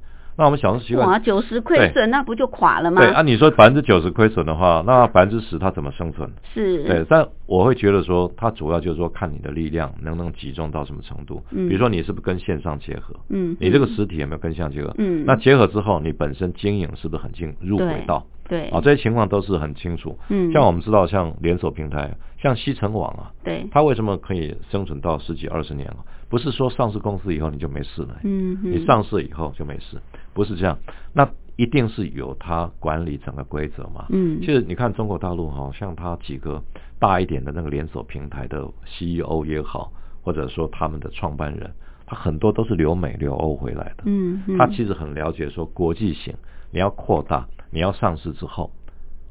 [0.42, 3.00] 那我们小时候习惯哇，九十亏损，那不就垮了吗？
[3.00, 6.28] 对啊，你说百分之九十亏损的话，那百分之十它怎么生存？
[6.52, 11.44] 是，对，但我会觉得说，它主要就是说看你的力量能不能集中到什么程度。
[11.52, 13.16] 嗯比如说你是不是跟线上结合？
[13.30, 14.92] 嗯，你这个实体有没有跟线上结合？
[14.98, 18.26] 嗯那结合之后，你本身经营是不是很进入轨道？
[18.50, 20.18] 对啊，这些情况都是很清楚。
[20.30, 25.98] 嗯像我们知道，像连锁平台，像西城网啊，对，它为什么可以生存到十几二十年了？
[26.28, 29.98] 不是说上市公司以后你就没事了，嗯嗯你上市以后就没事，
[30.34, 30.78] 不是这样。
[31.14, 34.06] 那一定是有他管理整个规则嘛。
[34.10, 36.62] 嗯其实你看中国大陆哈，像他几个
[36.98, 39.92] 大一点的那个连锁平台的 CEO 也好，
[40.24, 41.70] 或者说他们的创办人，
[42.06, 44.04] 他很多都是留美留欧回来的。
[44.06, 46.34] 嗯嗯他其实很了解说国际型，
[46.72, 48.72] 你要扩大，你要上市之后，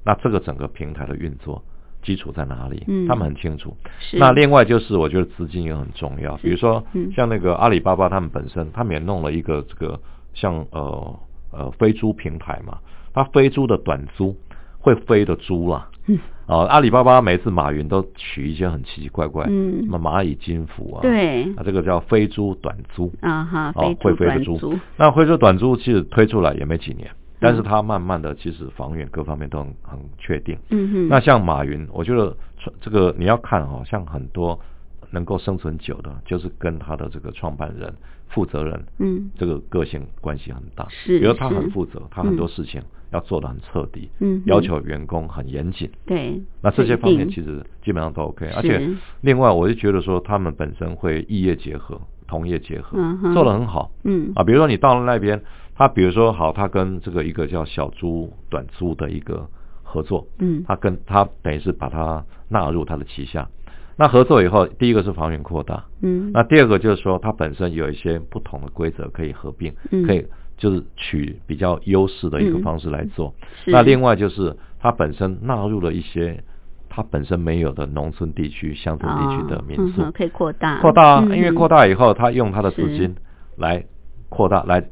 [0.05, 1.65] 那这个整个平台的运作
[2.03, 2.85] 基础在哪里？
[2.87, 3.75] 嗯他们很清楚。
[3.99, 9.99] 是那另外就是我觉得资金也很重要，比如说嗯像那个阿里巴巴他们本身，他们也弄了一个这个
[10.35, 11.19] 像呃
[11.53, 12.79] 呃飞猪平台嘛，
[13.13, 14.37] 它飞猪的短租
[14.79, 15.89] 会飞的猪啦。
[16.07, 23.13] 嗯哦，阿里巴巴每次马云都取一些很奇奇怪怪，嗯什么蚂蚁金服啊，对啊，这个叫飞猪短租。
[23.21, 27.09] 啊哈，哦会飞的猪那飞猪短租其实推出来也没几年，
[27.39, 30.59] 但是它慢慢的其实房源各方面都很很确定。
[30.71, 32.37] 嗯哼，那像马云，我觉得
[32.81, 34.59] 这个你要看哦，像很多
[35.13, 37.95] 能够生存久的，就是跟他的这个创办人、
[38.31, 40.87] 负责人，嗯这个个性关系很大。
[40.89, 45.91] 是比如他很负责，他很多事情要做的很彻底，嗯要求员工很严谨。
[46.07, 48.81] 对，那这些方面其实基本上都 OK，而且
[49.21, 52.99] 另外我就觉得说他们本身会异业结合、同业结合，
[53.35, 53.91] 做得很好。
[54.05, 55.43] 嗯啊，比如说你到了那边，
[55.75, 59.49] 他比如说好，他跟这个一个叫小猪短租的一个
[59.83, 63.49] 合作，嗯他跟他等于是把它纳入他的旗下。
[63.97, 66.31] 那合作以后，第一个是房源扩大，嗯。
[66.33, 70.07] 那第二个就是说它本身有一些不同的规则可以合并，嗯。
[70.07, 70.27] 可以
[70.57, 73.35] 就是取比较优势的一个嗯方式来做。
[73.65, 76.43] 是那另外就是它本身纳入了一些
[76.89, 80.81] 它本身没有的农村地区、乡村地区的民宿，可以扩大。
[80.81, 83.15] 扩大因为扩大以后，它用它的资金
[83.57, 83.85] 来
[84.29, 84.83] 扩大、来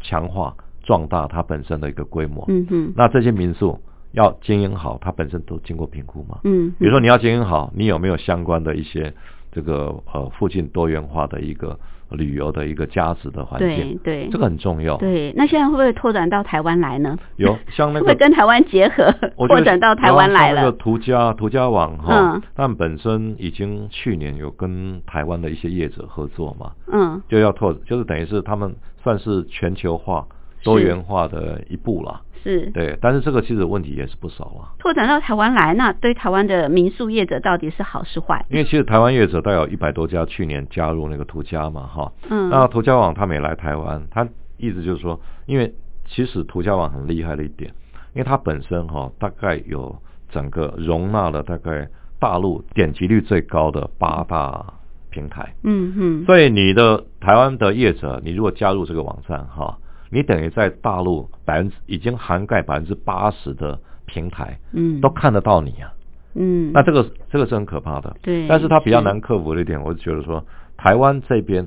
[0.00, 2.44] 强化、壮大它本身的一个规模。
[2.48, 2.92] 嗯哼。
[2.96, 3.78] 那这些民宿
[4.12, 6.38] 要经营好，它本身都经过评估嘛。
[6.44, 9.12] 嗯，比如说你要经营好，你有没有相关的一些
[9.50, 11.78] 这个呃附近多元化的一个
[12.10, 13.98] 旅游的一个价值的环境？
[14.04, 14.98] 对这个很重要。
[14.98, 17.16] 对，那现在会不会拓展到台湾来呢？
[17.36, 19.04] 有 像那个会跟台湾结合，
[19.36, 20.72] 我觉得扩展到台湾来了那个？
[20.72, 30.26] 途家途家网哈嗯，他们本身已经去年有跟台湾的一些业者合作嘛，嗯就要拓，就是等于是他们算是全球化、
[30.62, 32.20] 多元化的一步啦。
[32.42, 34.74] 是对，但是这个其实问题也是不少啊。
[34.78, 38.44] 拓展到台湾来，那对台湾的民宿业者到底是好是坏？
[38.50, 42.12] 因为其实台湾业者大概有一百多家，去年加入那个途家嘛，哈。
[42.28, 45.74] 嗯那途家网他们也来台湾，他意思就是说，因为
[46.06, 47.72] 其实途家网很厉害的一点，
[48.14, 49.96] 因为它本身哈大概有
[50.30, 51.88] 整个容纳了大概
[52.18, 54.74] 大陆点击率最高的八大
[55.10, 55.54] 平台。
[55.62, 59.78] 嗯嗯所以你的台湾的业者，你如果加入这个网站哈，
[60.12, 65.92] 你等于在大陆百分之已经涵盖百分之八十的平台嗯都看得到你啊。
[66.34, 68.14] 嗯，那这个这个是很可怕的。
[68.22, 70.44] 对但是它比较难克服的一点，我就觉得说，
[70.76, 71.66] 台湾这边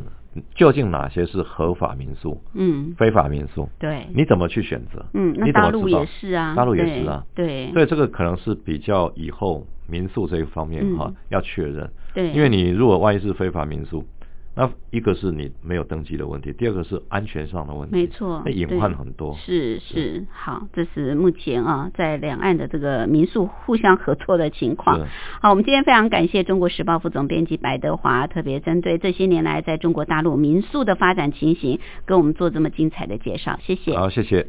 [0.55, 3.69] 究竟哪些是合法民宿、嗯非法民宿？
[3.79, 5.05] 对你怎么去选择？
[5.13, 7.23] 嗯，那你怎大陆么知道也是啊，大陆也是啊。
[7.35, 11.89] 对所以这个可能是比较以后民宿这一方面嗯哈、要确认。
[12.13, 14.03] 对，因为你如果万一是非法民宿，
[14.57, 19.35] 那一个是你没有登记的问题，第二个是安全上的问题，没错，那隐患很多。
[19.35, 25.05] 是是，好，这是目前啊在两岸的这个民宿互相合作的情况。
[25.41, 33.97] 好，我们今天非常感谢中国时报副总编辑白德华，特别针对这些年来在中国大陆民宿的发展情形，跟我们做这么精彩的介绍，谢谢。
[33.97, 34.47] 好，谢谢。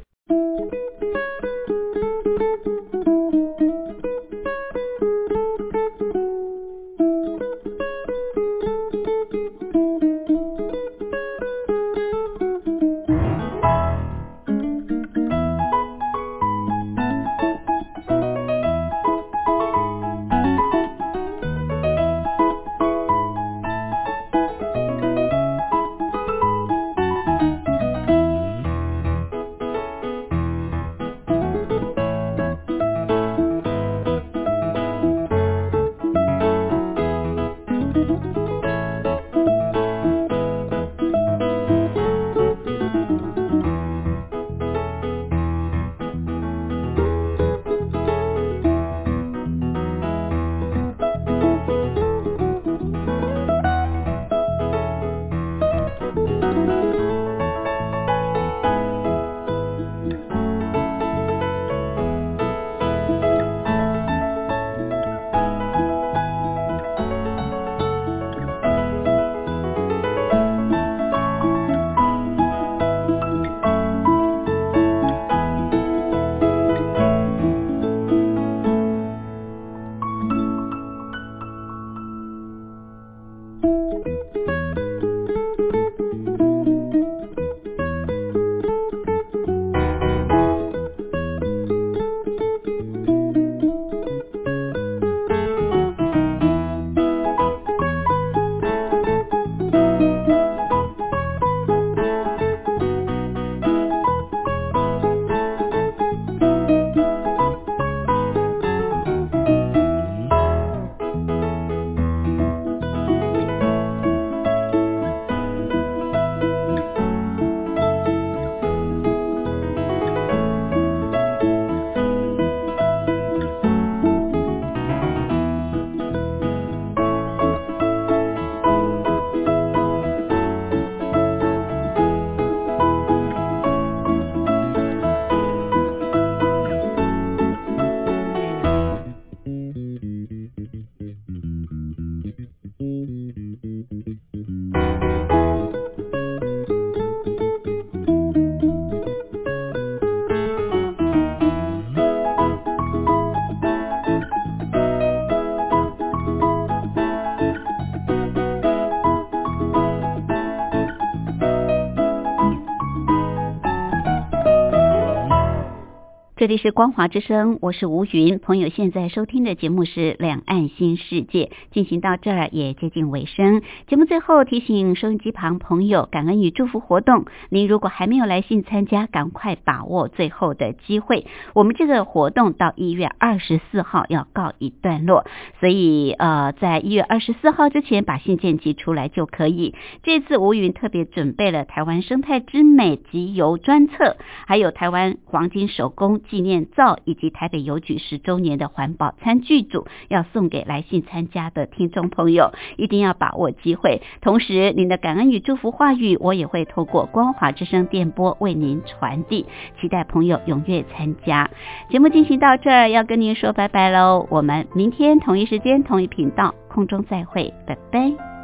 [166.46, 168.38] 这里是光华之声，我是吴云。
[168.38, 173.62] 朋友现在收听的节目是《两岸新世界》，进行到这儿也接近尾声。
[173.88, 181.26] 节目最后提醒收音机旁朋友，感恩与祝福活动，您如果还没有来信参加，赶快把握最后的机会。
[181.52, 185.26] 我们这个活动到一月二十四号要告一段落，
[185.58, 189.74] 所以呃，在一月二十四号之前把信件寄出来就可以。
[190.04, 194.16] 这次吴云特别准备了台湾生态之美集邮专册，
[194.46, 196.20] 还有台湾黄金手工。
[196.36, 204.02] 纪念照以及台北邮局十周年的环保餐具组，要送给来信参加的听众朋友，一定要把握机会。
[204.20, 209.46] 同时，您的感恩与祝福话语，我也会透过光华之声电波为您传递。
[209.80, 211.48] 期待朋友踊跃参加。
[211.88, 214.26] 节目进行到这儿，要跟您说拜拜喽。
[214.28, 218.35] 我们明天同一时间同一频道空中再会，拜拜。